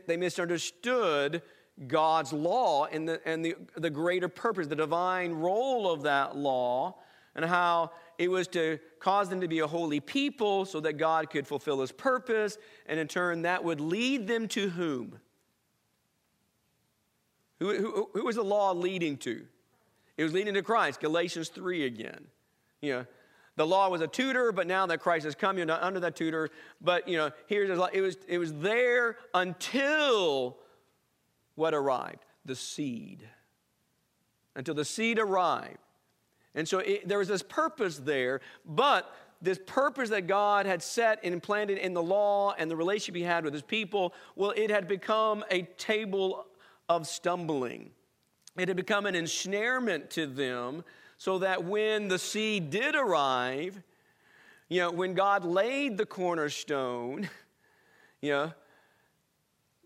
they 0.06 0.16
misunderstood 0.16 1.42
God's 1.86 2.32
law 2.32 2.86
and, 2.86 3.08
the, 3.08 3.20
and 3.26 3.44
the, 3.44 3.56
the 3.76 3.90
greater 3.90 4.28
purpose, 4.28 4.66
the 4.66 4.76
divine 4.76 5.32
role 5.32 5.90
of 5.90 6.02
that 6.02 6.36
law, 6.36 6.96
and 7.34 7.44
how 7.44 7.92
it 8.16 8.28
was 8.28 8.48
to 8.48 8.78
cause 8.98 9.28
them 9.28 9.40
to 9.42 9.48
be 9.48 9.60
a 9.60 9.66
holy 9.66 10.00
people 10.00 10.64
so 10.64 10.80
that 10.80 10.94
God 10.94 11.30
could 11.30 11.46
fulfill 11.46 11.80
his 11.80 11.92
purpose, 11.92 12.58
and 12.86 12.98
in 12.98 13.06
turn, 13.06 13.42
that 13.42 13.62
would 13.62 13.80
lead 13.80 14.26
them 14.26 14.48
to 14.48 14.70
whom? 14.70 15.20
Who, 17.60 17.74
who, 17.76 18.10
who 18.14 18.24
was 18.24 18.36
the 18.36 18.44
law 18.44 18.72
leading 18.72 19.18
to? 19.18 19.44
It 20.18 20.24
was 20.24 20.32
leading 20.32 20.54
to 20.54 20.62
Christ, 20.62 21.00
Galatians 21.00 21.48
3 21.48 21.86
again. 21.86 22.26
You 22.82 22.92
know, 22.92 23.06
the 23.56 23.66
law 23.66 23.88
was 23.88 24.00
a 24.00 24.08
tutor, 24.08 24.52
but 24.52 24.66
now 24.66 24.84
that 24.86 24.98
Christ 24.98 25.24
has 25.24 25.34
come, 25.34 25.56
you're 25.56 25.66
not 25.66 25.82
under 25.82 26.00
that 26.00 26.16
tutor. 26.16 26.50
But 26.80 27.08
you 27.08 27.16
know, 27.16 27.30
here's 27.46 27.70
it 27.70 28.00
was 28.00 28.16
it 28.26 28.38
was 28.38 28.52
there 28.54 29.16
until 29.32 30.58
what 31.54 31.72
arrived? 31.72 32.24
The 32.44 32.56
seed. 32.56 33.28
Until 34.54 34.74
the 34.74 34.84
seed 34.84 35.18
arrived. 35.18 35.78
And 36.54 36.68
so 36.68 36.78
it, 36.78 37.06
there 37.06 37.18
was 37.18 37.28
this 37.28 37.42
purpose 37.42 37.98
there, 37.98 38.40
but 38.64 39.14
this 39.40 39.60
purpose 39.66 40.10
that 40.10 40.26
God 40.26 40.66
had 40.66 40.82
set 40.82 41.20
and 41.22 41.40
planted 41.40 41.78
in 41.78 41.94
the 41.94 42.02
law 42.02 42.54
and 42.58 42.68
the 42.68 42.76
relationship 42.76 43.14
he 43.14 43.22
had 43.22 43.44
with 43.44 43.52
his 43.52 43.62
people, 43.62 44.14
well, 44.34 44.52
it 44.56 44.70
had 44.70 44.88
become 44.88 45.44
a 45.50 45.62
table 45.62 46.46
of 46.88 47.06
stumbling. 47.06 47.90
It 48.58 48.68
had 48.68 48.76
become 48.76 49.06
an 49.06 49.14
ensnarement 49.14 50.10
to 50.10 50.26
them 50.26 50.84
so 51.16 51.38
that 51.38 51.64
when 51.64 52.08
the 52.08 52.18
seed 52.18 52.70
did 52.70 52.94
arrive, 52.94 53.80
you 54.68 54.80
know, 54.80 54.90
when 54.90 55.14
God 55.14 55.44
laid 55.44 55.96
the 55.96 56.06
cornerstone, 56.06 57.28
you 58.20 58.30
know, 58.30 58.52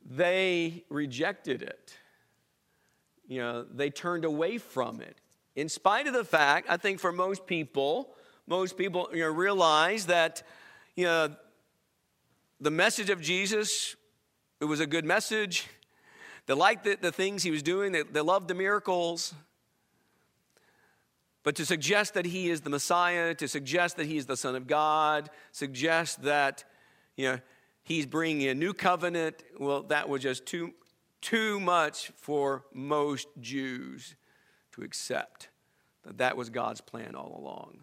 they 0.04 0.84
rejected 0.88 1.62
it. 1.62 1.96
You 3.28 3.40
know, 3.40 3.62
they 3.62 3.90
turned 3.90 4.24
away 4.24 4.58
from 4.58 5.00
it. 5.00 5.16
In 5.54 5.68
spite 5.68 6.06
of 6.06 6.14
the 6.14 6.24
fact, 6.24 6.66
I 6.68 6.76
think 6.76 6.98
for 6.98 7.12
most 7.12 7.46
people, 7.46 8.14
most 8.46 8.76
people 8.76 9.08
you 9.12 9.20
know, 9.20 9.30
realize 9.30 10.06
that 10.06 10.42
you 10.96 11.04
know, 11.04 11.34
the 12.60 12.70
message 12.70 13.10
of 13.10 13.20
Jesus, 13.20 13.96
it 14.60 14.64
was 14.64 14.80
a 14.80 14.86
good 14.86 15.04
message. 15.04 15.68
They 16.46 16.54
liked 16.54 16.84
the, 16.84 16.96
the 17.00 17.12
things 17.12 17.42
he 17.42 17.50
was 17.50 17.62
doing, 17.62 17.92
they, 17.92 18.02
they 18.02 18.20
loved 18.20 18.48
the 18.48 18.54
miracles. 18.54 19.34
But 21.44 21.56
to 21.56 21.66
suggest 21.66 22.14
that 22.14 22.26
he 22.26 22.50
is 22.50 22.60
the 22.60 22.70
Messiah, 22.70 23.34
to 23.34 23.48
suggest 23.48 23.96
that 23.96 24.06
he 24.06 24.16
is 24.16 24.26
the 24.26 24.36
Son 24.36 24.54
of 24.54 24.66
God, 24.66 25.28
suggest 25.50 26.22
that 26.22 26.64
you 27.16 27.32
know, 27.32 27.38
he's 27.82 28.06
bringing 28.06 28.48
a 28.48 28.54
new 28.54 28.72
covenant, 28.72 29.42
well, 29.58 29.82
that 29.84 30.08
was 30.08 30.22
just 30.22 30.46
too, 30.46 30.72
too 31.20 31.58
much 31.58 32.12
for 32.16 32.64
most 32.72 33.28
Jews 33.40 34.14
to 34.72 34.82
accept. 34.82 35.48
That 36.04 36.18
that 36.18 36.36
was 36.36 36.50
God's 36.50 36.80
plan 36.80 37.14
all 37.14 37.36
along. 37.38 37.78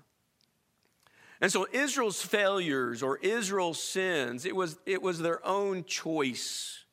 And 1.42 1.52
so 1.52 1.68
Israel's 1.72 2.22
failures 2.22 3.02
or 3.02 3.18
Israel's 3.18 3.82
sins, 3.82 4.46
it 4.46 4.56
was, 4.56 4.78
it 4.86 5.02
was 5.02 5.20
their 5.20 5.46
own 5.46 5.86
choice. 5.86 6.84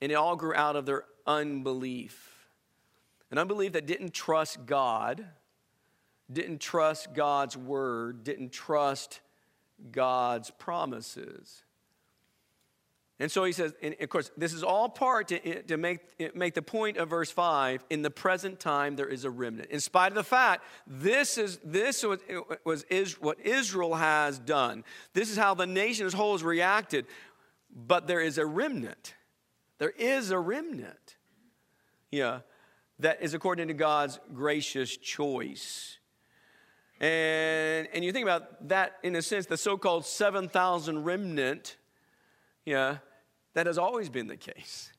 And 0.00 0.12
it 0.12 0.14
all 0.14 0.36
grew 0.36 0.54
out 0.54 0.76
of 0.76 0.86
their 0.86 1.04
unbelief. 1.26 2.48
An 3.30 3.38
unbelief 3.38 3.72
that 3.72 3.86
didn't 3.86 4.14
trust 4.14 4.64
God, 4.66 5.24
didn't 6.32 6.60
trust 6.60 7.12
God's 7.14 7.56
word, 7.56 8.24
didn't 8.24 8.52
trust 8.52 9.20
God's 9.90 10.50
promises. 10.50 11.62
And 13.20 13.30
so 13.30 13.42
he 13.42 13.52
says, 13.52 13.74
and 13.82 13.96
of 14.00 14.08
course, 14.08 14.30
this 14.36 14.52
is 14.52 14.62
all 14.62 14.88
part 14.88 15.28
to, 15.28 15.62
to 15.64 15.76
make, 15.76 16.36
make 16.36 16.54
the 16.54 16.62
point 16.62 16.98
of 16.98 17.10
verse 17.10 17.30
5 17.30 17.84
in 17.90 18.02
the 18.02 18.10
present 18.10 18.60
time, 18.60 18.94
there 18.94 19.08
is 19.08 19.24
a 19.24 19.30
remnant. 19.30 19.70
In 19.70 19.80
spite 19.80 20.12
of 20.12 20.14
the 20.14 20.22
fact, 20.22 20.64
this 20.86 21.36
is, 21.36 21.58
this 21.64 22.04
was, 22.04 22.20
was 22.64 22.84
is, 22.84 23.20
what 23.20 23.40
Israel 23.40 23.96
has 23.96 24.38
done. 24.38 24.84
This 25.14 25.30
is 25.30 25.36
how 25.36 25.54
the 25.54 25.66
nation 25.66 26.06
as 26.06 26.12
whole 26.12 26.32
has 26.32 26.44
reacted. 26.44 27.06
But 27.74 28.06
there 28.06 28.20
is 28.20 28.38
a 28.38 28.46
remnant. 28.46 29.14
There 29.78 29.90
is 29.90 30.30
a 30.30 30.38
remnant. 30.38 31.16
Yeah, 32.10 32.40
that 32.98 33.22
is 33.22 33.34
according 33.34 33.68
to 33.68 33.74
God's 33.74 34.18
gracious 34.34 34.96
choice. 34.96 35.98
And, 37.00 37.86
and 37.94 38.04
you 38.04 38.12
think 38.12 38.24
about 38.24 38.68
that 38.68 38.96
in 39.02 39.14
a 39.14 39.22
sense, 39.22 39.46
the 39.46 39.56
so 39.56 39.76
called 39.76 40.04
7,000 40.04 41.04
remnant, 41.04 41.76
yeah, 42.64 42.98
that 43.54 43.66
has 43.66 43.78
always 43.78 44.08
been 44.08 44.26
the 44.26 44.36
case. 44.36 44.92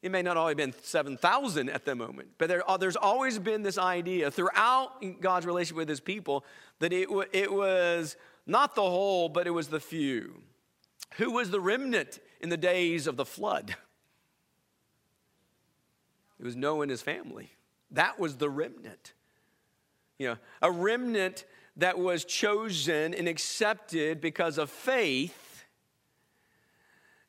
It 0.00 0.12
may 0.12 0.22
not 0.22 0.36
always 0.36 0.54
been 0.54 0.72
7,000 0.80 1.68
at 1.70 1.84
the 1.84 1.96
moment, 1.96 2.28
but 2.38 2.48
there, 2.48 2.68
uh, 2.70 2.76
there's 2.76 2.94
always 2.94 3.40
been 3.40 3.64
this 3.64 3.78
idea 3.78 4.30
throughout 4.30 4.92
God's 5.20 5.44
relationship 5.44 5.76
with 5.76 5.88
his 5.88 5.98
people 5.98 6.44
that 6.78 6.92
it, 6.92 7.08
it 7.32 7.52
was 7.52 8.16
not 8.46 8.76
the 8.76 8.82
whole, 8.82 9.28
but 9.28 9.48
it 9.48 9.50
was 9.50 9.68
the 9.68 9.80
few. 9.80 10.40
Who 11.16 11.32
was 11.32 11.50
the 11.50 11.60
remnant 11.60 12.20
in 12.40 12.48
the 12.48 12.56
days 12.56 13.06
of 13.06 13.16
the 13.16 13.24
flood? 13.24 13.74
It 16.38 16.44
was 16.44 16.56
Noah 16.56 16.82
and 16.82 16.90
his 16.90 17.02
family. 17.02 17.50
That 17.90 18.18
was 18.18 18.36
the 18.36 18.50
remnant. 18.50 19.12
You 20.18 20.28
know, 20.28 20.36
a 20.62 20.70
remnant 20.70 21.44
that 21.76 21.98
was 21.98 22.24
chosen 22.24 23.14
and 23.14 23.28
accepted 23.28 24.20
because 24.20 24.58
of 24.58 24.70
faith 24.70 25.48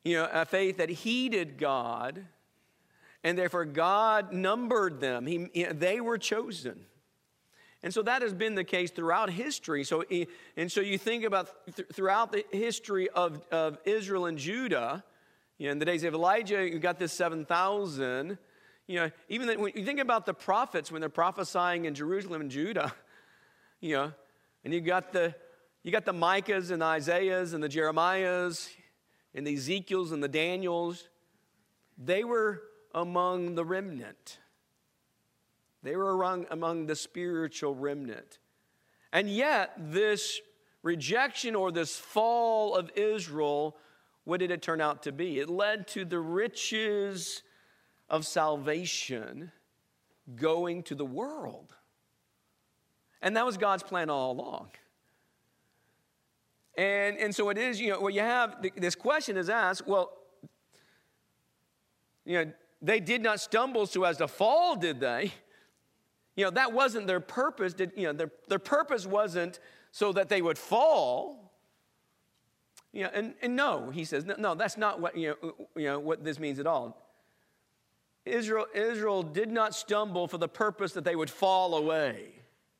you 0.03 0.15
know, 0.15 0.29
a 0.31 0.45
faith 0.45 0.77
that 0.77 0.89
heeded 0.89 1.57
God, 1.57 2.25
and 3.23 3.37
therefore 3.37 3.65
God 3.65 4.33
numbered 4.33 4.99
them. 4.99 5.25
He, 5.25 5.65
they 5.71 5.99
were 5.99 6.17
chosen. 6.17 6.85
And 7.81 7.93
so 7.93 8.01
that 8.01 8.21
has 8.21 8.33
been 8.33 8.55
the 8.55 8.63
case 8.63 8.91
throughout 8.91 9.29
history. 9.29 9.83
So, 9.83 10.03
and 10.57 10.71
so 10.71 10.81
you 10.81 10.97
think 10.97 11.23
about 11.23 11.49
th- 11.75 11.87
throughout 11.93 12.31
the 12.31 12.43
history 12.51 13.09
of, 13.09 13.41
of 13.51 13.77
Israel 13.85 14.25
and 14.25 14.37
Judah, 14.37 15.03
you 15.57 15.67
know, 15.67 15.71
in 15.71 15.79
the 15.79 15.85
days 15.85 16.03
of 16.03 16.13
Elijah, 16.13 16.67
you 16.67 16.79
got 16.79 16.99
this 16.99 17.13
7,000. 17.13 18.37
You 18.87 18.95
know, 18.95 19.11
even 19.29 19.47
the, 19.47 19.57
when 19.57 19.71
you 19.75 19.85
think 19.85 19.99
about 19.99 20.25
the 20.25 20.33
prophets 20.33 20.91
when 20.91 20.99
they're 20.99 21.09
prophesying 21.09 21.85
in 21.85 21.93
Jerusalem 21.95 22.41
and 22.41 22.51
Judah, 22.51 22.93
you 23.79 23.95
know, 23.95 24.13
and 24.65 24.73
you 24.73 24.81
got 24.81 25.13
the 25.13 25.35
you 25.83 25.91
got 25.93 26.03
the 26.03 26.13
Micahs 26.13 26.71
and 26.71 26.81
the 26.81 26.85
Isaiahs 26.85 27.53
and 27.53 27.63
the 27.63 27.69
Jeremiahs, 27.69 28.69
and 29.33 29.47
the 29.47 29.53
Ezekiels 29.53 30.11
and 30.11 30.21
the 30.21 30.27
Daniels, 30.27 31.07
they 31.97 32.25
were 32.25 32.61
among 32.93 33.55
the 33.55 33.63
remnant. 33.63 34.39
They 35.83 35.95
were 35.95 36.11
among, 36.21 36.85
the 36.87 36.95
spiritual 36.95 37.73
remnant. 37.73 38.39
And 39.13 39.29
yet, 39.29 39.73
this 39.77 40.41
rejection 40.83 41.55
or 41.55 41.71
this 41.71 41.97
fall 41.97 42.75
of 42.75 42.91
Israel, 42.95 43.77
what 44.25 44.39
did 44.39 44.51
it 44.51 44.61
turn 44.61 44.81
out 44.81 45.03
to 45.03 45.11
be? 45.11 45.39
It 45.39 45.49
led 45.49 45.87
to 45.89 46.05
the 46.05 46.19
riches 46.19 47.43
of 48.09 48.25
salvation 48.25 49.51
going 50.35 50.83
to 50.83 50.95
the 50.95 51.05
world. 51.05 51.75
And 53.21 53.35
that 53.35 53.45
was 53.45 53.57
God's 53.57 53.83
plan 53.83 54.09
all 54.09 54.31
along. 54.31 54.69
And, 56.77 57.17
and 57.17 57.35
so 57.35 57.49
it 57.49 57.57
is, 57.57 57.79
you 57.81 57.89
know, 57.89 57.99
what 57.99 58.13
you 58.13 58.21
have, 58.21 58.55
this 58.77 58.95
question 58.95 59.35
is 59.35 59.49
asked, 59.49 59.85
well, 59.87 60.11
you 62.25 62.45
know, 62.45 62.51
they 62.81 63.01
did 63.01 63.21
not 63.21 63.41
stumble 63.41 63.85
so 63.85 64.03
as 64.03 64.17
to 64.17 64.27
fall, 64.27 64.75
did 64.75 64.99
they? 64.99 65.33
You 66.39 66.45
know, 66.45 66.51
that 66.51 66.71
wasn't 66.71 67.05
their 67.05 67.19
purpose. 67.19 67.73
Did, 67.73 67.91
you 67.97 68.03
know, 68.03 68.13
their, 68.13 68.31
their 68.47 68.59
purpose 68.59 69.05
wasn't 69.05 69.59
so 69.91 70.13
that 70.13 70.29
they 70.29 70.41
would 70.41 70.57
fall. 70.57 71.51
You 72.93 73.03
know, 73.03 73.09
and, 73.13 73.33
and 73.41 73.57
no, 73.57 73.89
he 73.89 74.05
says, 74.05 74.23
no, 74.23 74.35
no, 74.37 74.55
that's 74.55 74.77
not 74.77 75.01
what, 75.01 75.17
you 75.17 75.35
know, 75.41 75.53
you 75.75 75.83
know, 75.83 75.99
what 75.99 76.23
this 76.23 76.39
means 76.39 76.57
at 76.57 76.65
all. 76.65 76.97
Israel, 78.23 78.67
Israel 78.73 79.21
did 79.21 79.51
not 79.51 79.75
stumble 79.75 80.29
for 80.29 80.37
the 80.37 80.47
purpose 80.47 80.93
that 80.93 81.03
they 81.03 81.13
would 81.13 81.29
fall 81.29 81.75
away 81.75 82.29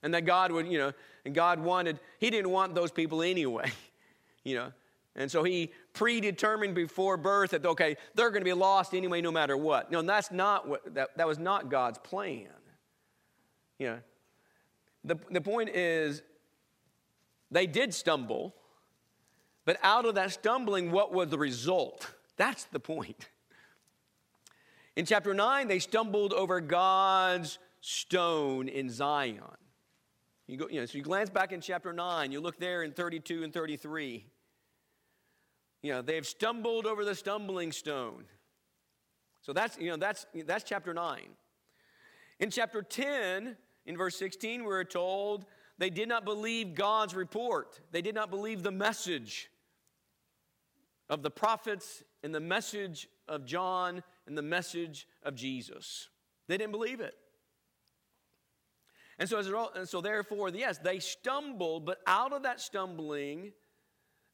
and 0.04 0.14
that 0.14 0.24
God 0.24 0.54
would, 0.54 0.66
you 0.66 0.78
know, 0.78 0.94
and 1.26 1.36
God 1.36 1.60
wanted, 1.60 2.00
He 2.18 2.30
didn't 2.30 2.52
want 2.52 2.76
those 2.76 2.94
people 2.94 3.22
anyway, 3.22 3.70
you 4.46 4.56
know. 4.56 4.72
And 5.18 5.30
so 5.30 5.44
He 5.44 5.74
predetermined 5.92 6.76
before 6.76 7.18
birth 7.18 7.52
that, 7.52 7.66
okay, 7.66 7.98
they're 8.16 8.30
going 8.30 8.40
to 8.40 8.46
be 8.46 8.54
lost 8.54 8.94
anyway, 8.94 9.20
no 9.20 9.34
matter 9.34 9.58
what. 9.58 9.92
No, 9.92 10.02
that's 10.02 10.32
not 10.32 10.66
what, 10.66 10.94
that, 10.94 11.18
that 11.18 11.28
was 11.28 11.40
not 11.40 11.70
God's 11.70 11.98
plan. 11.98 12.48
You 13.80 13.88
know, 13.88 14.00
the, 15.04 15.18
the 15.32 15.42
point 15.42 15.70
is, 15.70 16.22
they 17.50 17.66
did 17.66 17.94
stumble, 17.94 18.54
but 19.66 19.78
out 19.82 20.06
of 20.06 20.16
that 20.16 20.32
stumbling, 20.32 20.92
what 20.92 21.14
was 21.14 21.30
the 21.30 21.38
result? 21.38 22.14
That's 22.38 22.66
the 22.66 22.80
point. 22.80 23.30
In 24.96 25.06
chapter 25.06 25.34
9, 25.34 25.68
they 25.68 25.80
stumbled 25.80 26.34
over 26.34 26.60
God's 26.60 27.58
stone 27.82 28.68
in 28.68 28.90
Zion. 28.90 29.40
You 30.48 30.58
go, 30.58 30.68
you 30.68 30.80
know, 30.80 30.86
so 30.86 30.98
you 30.98 31.04
glance 31.04 31.30
back 31.30 31.52
in 31.52 31.62
chapter 31.62 31.94
9, 31.94 32.32
you 32.32 32.40
look 32.40 32.60
there 32.60 32.84
in 32.84 32.92
32 32.92 33.44
and 33.44 33.54
33. 33.54 34.26
You 35.82 35.94
know, 35.94 36.02
they 36.02 36.16
have 36.16 36.28
stumbled 36.28 36.86
over 36.86 37.06
the 37.06 37.16
stumbling 37.16 37.72
stone. 37.72 38.26
So 39.42 39.54
that's, 39.54 39.78
you 39.78 39.90
know, 39.90 39.98
that's, 39.98 40.26
that's 40.46 40.64
chapter 40.64 40.94
9. 40.94 41.22
In 42.40 42.50
chapter 42.50 42.82
10, 42.82 43.56
in 43.90 43.98
verse 43.98 44.16
16, 44.18 44.66
we're 44.66 44.84
told 44.84 45.46
they 45.80 45.90
did 45.90 46.08
not 46.08 46.24
believe 46.24 46.76
God's 46.76 47.16
report. 47.16 47.82
They 47.92 48.04
did 48.04 48.14
not 48.14 48.30
believe 48.30 48.62
the 48.62 48.70
message 48.70 49.50
of 51.10 51.24
the 51.24 51.32
prophets 51.32 52.04
and 52.22 52.34
the 52.34 52.40
message 52.40 53.08
of 53.28 53.48
John 53.48 54.04
and 54.28 54.38
the 54.38 54.44
message 54.44 55.08
of 55.24 55.34
Jesus. 55.34 56.08
They 56.48 56.56
didn't 56.56 56.72
believe 56.72 57.00
it. 57.00 57.16
And 59.18 59.28
so, 59.28 59.40
as 59.40 59.48
and 59.48 59.90
so 59.90 60.02
therefore, 60.02 60.50
yes, 60.50 60.78
they 60.78 61.00
stumbled, 61.00 61.88
but 61.88 61.98
out 62.06 62.32
of 62.32 62.44
that 62.44 62.62
stumbling, 62.62 63.54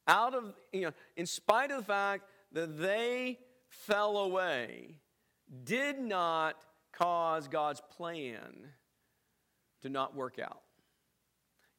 out 0.06 0.34
of, 0.34 0.52
you 0.70 0.82
know, 0.82 0.92
in 1.16 1.24
spite 1.24 1.70
of 1.70 1.78
the 1.78 1.86
fact 1.86 2.24
that 2.52 2.78
they 2.78 3.38
fell 3.70 4.18
away, 4.18 4.96
did 5.64 5.98
not 5.98 6.56
cause 6.92 7.48
God's 7.48 7.80
plan 7.96 8.52
to 9.86 9.92
not 9.92 10.14
work 10.14 10.38
out. 10.38 10.62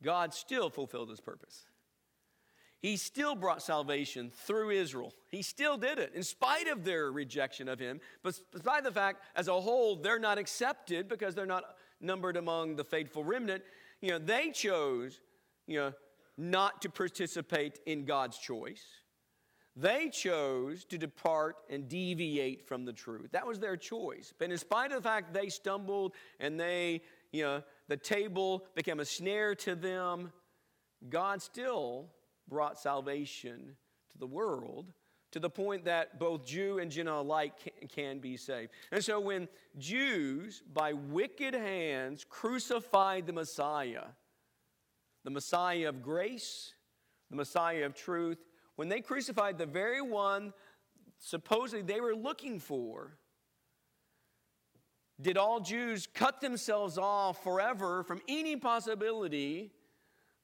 God 0.03 0.33
still 0.33 0.69
fulfilled 0.69 1.09
his 1.09 1.19
purpose. 1.19 1.65
He 2.79 2.95
still 2.95 3.35
brought 3.35 3.63
salvation 3.63 4.31
through 4.31 4.69
Israel. 4.69 5.13
He 5.31 5.41
still 5.41 5.77
did 5.77 5.97
it 5.97 6.11
in 6.13 6.21
spite 6.21 6.67
of 6.67 6.83
their 6.83 7.11
rejection 7.11 7.67
of 7.67 7.79
him, 7.79 7.99
but 8.21 8.39
despite 8.51 8.83
the 8.83 8.91
fact, 8.91 9.23
as 9.35 9.47
a 9.47 9.59
whole, 9.59 9.95
they're 9.95 10.19
not 10.19 10.37
accepted 10.37 11.09
because 11.09 11.33
they're 11.33 11.47
not 11.47 11.63
numbered 11.99 12.37
among 12.37 12.75
the 12.75 12.83
faithful 12.83 13.23
remnant. 13.23 13.63
You 14.01 14.11
know, 14.11 14.19
they 14.19 14.51
chose, 14.51 15.19
you 15.65 15.79
know, 15.79 15.93
not 16.37 16.83
to 16.83 16.89
participate 16.89 17.79
in 17.87 18.05
God's 18.05 18.37
choice. 18.37 18.83
They 19.75 20.09
chose 20.09 20.85
to 20.85 20.97
depart 20.97 21.57
and 21.69 21.87
deviate 21.87 22.67
from 22.67 22.85
the 22.85 22.93
truth. 22.93 23.31
That 23.31 23.45
was 23.45 23.59
their 23.59 23.77
choice. 23.77 24.33
But 24.37 24.51
in 24.51 24.57
spite 24.57 24.91
of 24.91 25.03
the 25.03 25.07
fact 25.07 25.33
they 25.33 25.49
stumbled 25.49 26.13
and 26.39 26.59
they, 26.59 27.01
you 27.31 27.43
know, 27.43 27.63
the 27.87 27.97
table 27.97 28.65
became 28.75 28.99
a 28.99 29.05
snare 29.05 29.55
to 29.55 29.75
them, 29.75 30.31
God 31.09 31.41
still 31.41 32.09
brought 32.47 32.79
salvation 32.79 33.75
to 34.11 34.17
the 34.17 34.27
world 34.27 34.93
to 35.31 35.39
the 35.39 35.49
point 35.49 35.85
that 35.85 36.19
both 36.19 36.45
Jew 36.45 36.79
and 36.79 36.89
Gentile 36.89 37.21
alike 37.21 37.53
can, 37.59 37.87
can, 37.89 38.19
be 38.19 38.37
saved. 38.37 38.71
And 38.91 39.03
so 39.03 39.19
when 39.19 39.47
Jews, 39.77 40.63
by 40.73 40.93
wicked 40.93 41.53
hands, 41.53 42.25
crucified 42.27 43.27
the 43.27 43.33
Messiah, 43.33 44.05
the 45.23 45.29
Messiah 45.29 45.89
of 45.89 46.01
grace, 46.01 46.73
the 47.29 47.35
Messiah 47.35 47.85
of 47.85 47.93
truth, 47.93 48.37
when 48.77 48.87
they 48.87 49.01
crucified 49.01 49.57
the 49.57 49.65
very 49.65 50.01
one 50.01 50.53
supposedly 51.19 51.81
they 51.81 51.99
were 51.99 52.15
looking 52.15 52.59
for, 52.59 53.17
did 55.19 55.37
all 55.37 55.59
Jews 55.59 56.07
cut 56.13 56.41
themselves 56.41 56.97
off 56.97 57.43
forever 57.43 58.03
from 58.03 58.21
any 58.27 58.55
possibility 58.55 59.71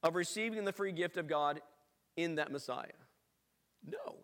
of 0.02 0.14
receiving 0.16 0.64
the 0.64 0.72
free 0.72 0.92
gift 0.92 1.16
of 1.16 1.28
God 1.28 1.60
in 2.16 2.36
that 2.36 2.50
Messiah? 2.50 2.86
No. 3.86 4.16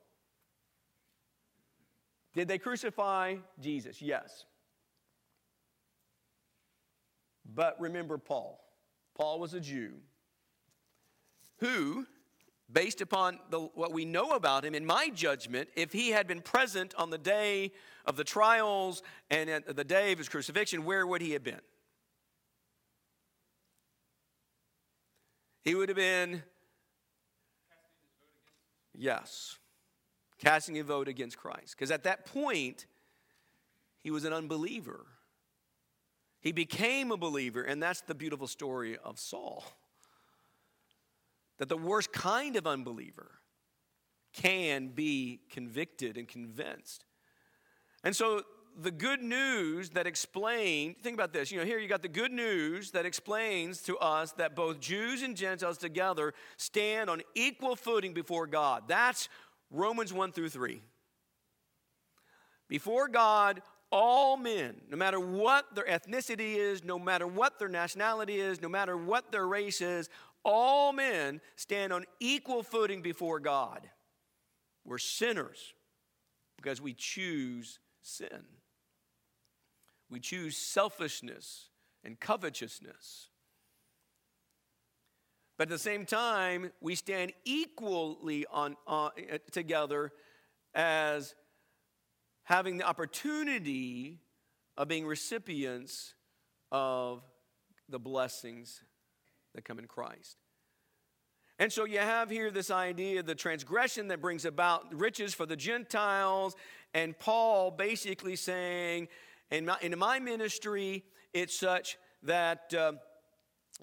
Did 2.34 2.48
they 2.48 2.58
crucify 2.58 3.36
Jesus? 3.60 4.00
Yes. 4.00 4.44
But 7.52 7.80
remember 7.80 8.18
Paul. 8.18 8.60
Paul 9.16 9.40
was 9.40 9.54
a 9.54 9.60
Jew 9.60 9.94
who, 11.58 12.06
based 12.72 13.00
upon 13.00 13.38
the, 13.50 13.60
what 13.60 13.92
we 13.92 14.04
know 14.04 14.30
about 14.30 14.64
him, 14.64 14.74
in 14.74 14.84
my 14.84 15.08
judgment, 15.08 15.68
if 15.76 15.92
he 15.92 16.10
had 16.10 16.26
been 16.26 16.40
present 16.40 16.94
on 16.96 17.10
the 17.10 17.18
day 17.18 17.72
of 18.06 18.16
the 18.16 18.24
trials 18.24 19.02
and 19.30 19.50
at 19.50 19.76
the 19.76 19.84
day 19.84 20.12
of 20.12 20.18
his 20.18 20.28
crucifixion, 20.28 20.84
where 20.84 21.06
would 21.06 21.20
he 21.20 21.32
have 21.32 21.44
been? 21.44 21.60
He 25.62 25.74
would 25.74 25.88
have 25.88 25.96
been, 25.96 26.42
yes 28.94 29.58
casting 30.40 30.78
a 30.78 30.84
vote 30.84 31.08
against 31.08 31.36
Christ. 31.36 31.76
Because 31.76 31.90
at 31.90 32.04
that 32.04 32.26
point, 32.26 32.86
he 34.02 34.10
was 34.10 34.24
an 34.24 34.32
unbeliever. 34.32 35.06
He 36.40 36.52
became 36.52 37.12
a 37.12 37.16
believer, 37.16 37.62
and 37.62 37.82
that's 37.82 38.00
the 38.00 38.14
beautiful 38.14 38.46
story 38.46 38.96
of 39.04 39.18
Saul. 39.18 39.64
That 41.60 41.68
the 41.68 41.76
worst 41.76 42.12
kind 42.12 42.56
of 42.56 42.66
unbeliever 42.66 43.30
can 44.32 44.88
be 44.88 45.40
convicted 45.50 46.16
and 46.16 46.26
convinced. 46.26 47.04
And 48.02 48.16
so 48.16 48.42
the 48.78 48.90
good 48.90 49.22
news 49.22 49.90
that 49.90 50.06
explained, 50.06 50.96
think 51.02 51.14
about 51.14 51.32
this, 51.32 51.52
you 51.52 51.58
know, 51.58 51.66
here 51.66 51.78
you 51.78 51.86
got 51.86 52.02
the 52.02 52.08
good 52.08 52.32
news 52.32 52.92
that 52.92 53.04
explains 53.04 53.82
to 53.82 53.98
us 53.98 54.32
that 54.32 54.56
both 54.56 54.80
Jews 54.80 55.22
and 55.22 55.36
Gentiles 55.36 55.76
together 55.76 56.32
stand 56.56 57.10
on 57.10 57.20
equal 57.34 57.76
footing 57.76 58.14
before 58.14 58.46
God. 58.46 58.84
That's 58.88 59.28
Romans 59.70 60.14
1 60.14 60.32
through 60.32 60.48
3. 60.48 60.80
Before 62.68 63.06
God, 63.06 63.60
all 63.92 64.36
men, 64.36 64.76
no 64.88 64.96
matter 64.96 65.18
what 65.18 65.74
their 65.74 65.84
ethnicity 65.84 66.56
is, 66.56 66.84
no 66.84 66.98
matter 66.98 67.26
what 67.26 67.58
their 67.58 67.68
nationality 67.68 68.38
is, 68.38 68.62
no 68.62 68.68
matter 68.68 68.96
what 68.96 69.32
their 69.32 69.46
race 69.46 69.80
is, 69.80 70.08
all 70.44 70.92
men 70.92 71.40
stand 71.56 71.92
on 71.92 72.04
equal 72.18 72.62
footing 72.62 73.02
before 73.02 73.40
God. 73.40 73.88
We're 74.84 74.98
sinners 74.98 75.74
because 76.56 76.80
we 76.80 76.94
choose 76.94 77.78
sin. 78.02 78.44
We 80.10 80.20
choose 80.20 80.56
selfishness 80.56 81.68
and 82.04 82.18
covetousness. 82.18 83.28
But 85.56 85.64
at 85.64 85.68
the 85.68 85.78
same 85.78 86.06
time, 86.06 86.72
we 86.80 86.94
stand 86.94 87.32
equally 87.44 88.46
on, 88.50 88.76
uh, 88.86 89.10
together 89.52 90.10
as 90.74 91.34
having 92.44 92.78
the 92.78 92.84
opportunity 92.84 94.20
of 94.76 94.88
being 94.88 95.06
recipients 95.06 96.14
of 96.72 97.22
the 97.88 97.98
blessings 97.98 98.82
that 99.54 99.64
come 99.64 99.78
in 99.78 99.86
Christ. 99.86 100.36
And 101.58 101.70
so 101.70 101.84
you 101.84 101.98
have 101.98 102.30
here 102.30 102.50
this 102.50 102.70
idea 102.70 103.20
of 103.20 103.26
the 103.26 103.34
transgression 103.34 104.08
that 104.08 104.22
brings 104.22 104.46
about 104.46 104.98
riches 104.98 105.34
for 105.34 105.44
the 105.44 105.56
Gentiles, 105.56 106.56
and 106.94 107.18
Paul 107.18 107.70
basically 107.70 108.34
saying, 108.34 109.08
in 109.50 109.66
my, 109.66 109.76
in 109.82 109.98
my 109.98 110.18
ministry, 110.18 111.04
it's 111.34 111.54
such 111.54 111.98
that 112.22 112.72
uh, 112.72 112.92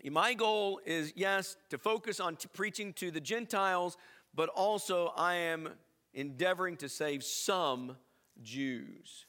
my 0.10 0.34
goal 0.34 0.80
is, 0.86 1.14
yes, 1.16 1.56
to 1.70 1.78
focus 1.78 2.20
on 2.20 2.36
t- 2.36 2.48
preaching 2.52 2.94
to 2.94 3.12
the 3.12 3.22
Gentiles, 3.22 3.98
but 4.34 4.50
also 4.50 5.14
I 5.16 5.36
am 5.36 5.70
endeavoring 6.14 6.78
to 6.78 6.90
save 6.90 7.24
some 7.24 7.96
Jews. 8.42 9.26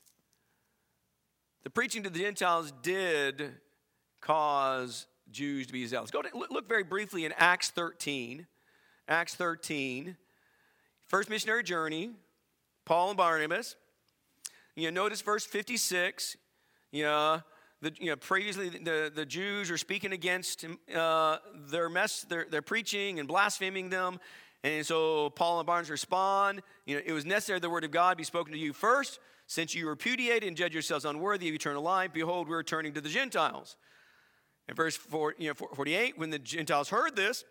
The 1.64 1.70
preaching 1.70 2.02
to 2.04 2.10
the 2.10 2.20
Gentiles 2.20 2.72
did 2.82 3.56
cause 4.20 5.06
Jews 5.30 5.66
to 5.66 5.72
be 5.72 5.86
zealous. 5.86 6.10
Go 6.10 6.22
to, 6.22 6.28
look 6.34 6.68
very 6.68 6.84
briefly 6.84 7.24
in 7.24 7.32
Acts 7.36 7.70
13. 7.70 8.46
Acts 9.08 9.34
13. 9.34 10.16
First 11.06 11.30
missionary 11.30 11.62
journey, 11.62 12.10
Paul 12.84 13.08
and 13.08 13.16
Barnabas. 13.16 13.76
You 14.74 14.90
know, 14.90 15.02
notice 15.02 15.22
verse 15.22 15.44
56. 15.44 16.36
You 16.92 17.04
know, 17.04 17.42
the, 17.80 17.92
you 17.98 18.10
know 18.10 18.16
previously 18.16 18.68
the, 18.68 19.10
the 19.14 19.24
Jews 19.24 19.70
are 19.70 19.78
speaking 19.78 20.12
against 20.12 20.64
uh, 20.94 21.38
their 21.70 21.88
mess, 21.88 22.22
their, 22.22 22.46
their 22.50 22.62
preaching 22.62 23.18
and 23.18 23.28
blaspheming 23.28 23.88
them. 23.88 24.20
And 24.64 24.84
so 24.84 25.30
Paul 25.30 25.60
and 25.60 25.66
Barnabas 25.66 25.90
respond, 25.90 26.62
you 26.84 26.96
know, 26.96 27.02
it 27.04 27.12
was 27.12 27.24
necessary 27.24 27.60
the 27.60 27.70
word 27.70 27.84
of 27.84 27.90
God 27.90 28.16
be 28.16 28.24
spoken 28.24 28.52
to 28.52 28.58
you 28.58 28.72
first, 28.72 29.20
since 29.46 29.74
you 29.74 29.88
repudiate 29.88 30.42
and 30.44 30.56
judge 30.56 30.74
yourselves 30.74 31.04
unworthy 31.04 31.48
of 31.48 31.54
eternal 31.54 31.82
life. 31.82 32.12
Behold, 32.12 32.48
we're 32.48 32.62
turning 32.62 32.92
to 32.94 33.00
the 33.00 33.08
Gentiles. 33.08 33.76
In 34.68 34.74
verse 34.74 34.96
four, 34.96 35.34
you 35.38 35.48
know, 35.48 35.54
48, 35.54 36.18
when 36.18 36.30
the 36.30 36.38
Gentiles 36.38 36.90
heard 36.90 37.16
this, 37.16 37.44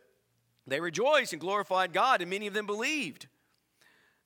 they 0.67 0.79
rejoiced 0.79 1.33
and 1.33 1.41
glorified 1.41 1.93
God, 1.93 2.21
and 2.21 2.29
many 2.29 2.47
of 2.47 2.53
them 2.53 2.65
believed. 2.65 3.27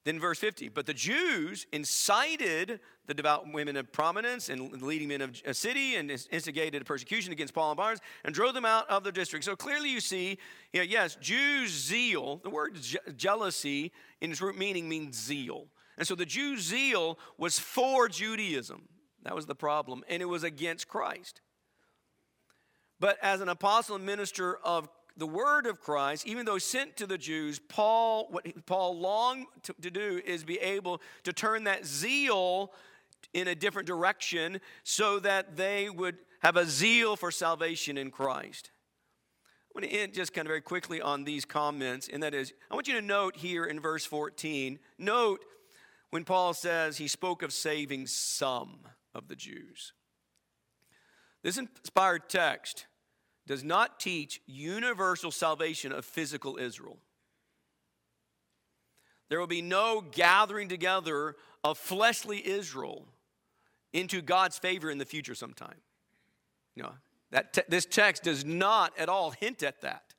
Then 0.04 0.20
verse 0.20 0.40
50, 0.40 0.70
but 0.70 0.88
the 0.88 0.96
Jews 0.96 1.68
incited 1.72 2.80
the 3.06 3.14
devout 3.14 3.52
women 3.54 3.78
of 3.78 3.92
prominence 3.92 4.50
and 4.50 4.82
leading 4.82 5.10
men 5.10 5.22
of 5.22 5.40
a 5.46 5.54
city 5.54 5.96
and 5.96 6.10
instigated 6.10 6.82
a 6.82 6.86
persecution 6.86 7.32
against 7.32 7.54
Paul 7.54 7.72
and 7.72 7.78
Barnabas 7.78 8.02
and 8.26 8.34
drove 8.34 8.56
them 8.56 8.66
out 8.66 8.90
of 8.90 9.04
the 9.04 9.12
district. 9.12 9.46
So 9.46 9.56
clearly 9.56 9.90
you 9.90 10.00
see, 10.00 10.40
you 10.74 10.80
know, 10.80 10.86
yes, 10.86 11.18
Jews' 11.22 11.70
zeal, 11.70 12.38
the 12.44 12.50
word 12.50 12.82
je- 12.82 12.98
jealousy 13.16 13.92
in 14.22 14.32
its 14.32 14.42
root 14.42 14.58
meaning 14.58 14.90
means 14.90 15.22
zeal. 15.22 15.68
And 16.00 16.08
so 16.08 16.16
the 16.16 16.26
Jews' 16.26 16.62
zeal 16.62 17.20
was 17.38 17.60
for 17.60 18.10
Judaism. 18.10 18.88
That 19.22 19.36
was 19.36 19.46
the 19.46 19.56
problem. 19.56 20.04
And 20.10 20.24
it 20.24 20.26
was 20.26 20.44
against 20.44 20.88
Christ. 20.88 21.42
But 23.02 23.18
as 23.24 23.42
an 23.42 23.50
apostle 23.50 23.96
and 23.96 24.06
minister 24.06 24.58
of 24.64 24.88
the 25.18 25.26
word 25.26 25.66
of 25.66 25.82
Christ, 25.82 26.28
even 26.28 26.46
though 26.46 26.60
sent 26.60 26.98
to 26.98 27.08
the 27.08 27.18
Jews, 27.18 27.58
Paul, 27.58 28.28
what 28.30 28.46
Paul 28.68 29.00
longed 29.00 29.48
to, 29.64 29.74
to, 29.82 29.90
do 29.90 30.22
is 30.24 30.44
be 30.44 30.60
able 30.60 31.02
to 31.24 31.34
turn 31.34 31.64
that 31.64 31.84
zeal 31.84 32.72
in 33.34 33.48
a 33.48 33.56
different 33.56 33.88
direction 33.88 34.62
so 34.84 35.18
that 35.18 35.58
they 35.58 35.90
would 35.90 36.16
have 36.44 36.56
a 36.56 36.66
zeal 36.66 37.16
for 37.16 37.32
salvation 37.32 37.98
in 37.98 38.12
Christ. 38.12 38.70
I 39.66 39.80
want 39.80 39.92
to 39.92 39.98
end 39.98 40.14
just 40.14 40.32
kind 40.32 40.46
of 40.46 40.50
very 40.50 40.62
quickly 40.62 41.02
on 41.02 41.24
these 41.24 41.44
comments, 41.44 42.08
and 42.08 42.22
that 42.22 42.36
is, 42.36 42.54
I 42.70 42.76
want 42.76 42.88
you 42.88 42.94
to 42.94 43.02
note 43.02 43.36
here 43.36 43.66
in 43.66 43.80
verse 43.80 44.06
14, 44.06 44.78
note 45.00 45.44
when 46.12 46.24
Paul 46.24 46.54
says 46.54 46.98
he 46.98 47.08
spoke 47.08 47.42
of 47.42 47.52
saving 47.52 48.06
some 48.06 48.82
of 49.16 49.28
the 49.28 49.36
Jews. 49.36 49.94
This 51.42 51.58
inspired 51.58 52.30
text 52.30 52.86
does 53.52 53.66
not 53.66 54.00
teach 54.00 54.40
universal 54.48 55.30
salvation 55.30 55.92
of 55.92 56.06
physical 56.06 56.58
Israel. 56.58 56.98
There 59.28 59.42
will 59.42 59.46
be 59.46 59.62
no 59.62 60.00
gathering 60.00 60.70
together 60.70 61.36
of 61.62 61.78
fleshly 61.78 62.48
Israel 62.48 63.06
into 63.92 64.22
God's 64.22 64.58
favor 64.58 64.90
in 64.90 65.00
the 65.00 65.06
future 65.06 65.36
sometime. 65.36 65.82
No, 66.78 66.94
that 67.32 67.52
te- 67.52 67.64
this 67.68 67.86
text 67.86 68.24
does 68.24 68.46
not 68.46 68.98
at 68.98 69.10
all 69.10 69.32
hint 69.32 69.64
at 69.64 69.82
that. 69.82 70.14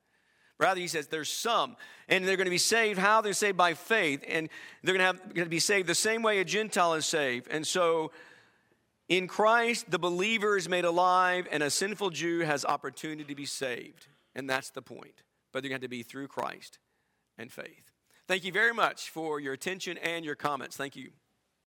Rather, 0.59 0.81
he 0.81 0.87
says 0.87 1.07
there's 1.07 1.33
some, 1.33 1.77
and 2.11 2.29
they're 2.29 2.37
going 2.37 2.45
to 2.45 2.51
be 2.51 2.59
saved. 2.59 2.99
How 2.99 3.23
they're 3.23 3.33
saved 3.33 3.57
by 3.57 3.73
faith, 3.73 4.23
and 4.29 4.51
they're 4.83 4.95
going 4.95 5.17
to 5.17 5.19
have 5.19 5.35
going 5.35 5.47
to 5.47 5.49
be 5.51 5.59
saved 5.59 5.89
the 5.89 5.95
same 5.95 6.23
way 6.23 6.41
a 6.41 6.45
Gentile 6.45 6.93
is 6.93 7.07
saved. 7.07 7.49
And 7.51 7.67
so, 7.67 8.13
in 9.09 9.27
Christ, 9.27 9.91
the 9.91 9.99
believer 9.99 10.57
is 10.57 10.69
made 10.69 10.85
alive, 10.85 11.47
and 11.51 11.63
a 11.63 11.71
sinful 11.71 12.11
Jew 12.11 12.41
has 12.41 12.65
opportunity 12.65 13.25
to 13.25 13.35
be 13.35 13.47
saved. 13.47 14.07
And 14.35 14.49
that's 14.49 14.71
the 14.71 14.83
point. 14.83 15.23
But 15.53 15.63
they're 15.63 15.69
going 15.69 15.81
to, 15.81 15.87
to 15.87 15.91
be 15.91 16.03
through 16.03 16.29
Christ 16.29 16.79
and 17.37 17.53
faith. 17.53 17.93
Thank 18.27 18.45
you 18.45 18.53
very 18.53 18.73
much 18.73 19.11
for 19.11 19.41
your 19.41 19.53
attention 19.53 19.99
and 19.99 20.25
your 20.25 20.35
comments. 20.35 20.77
Thank 20.77 20.97
you. 20.97 21.11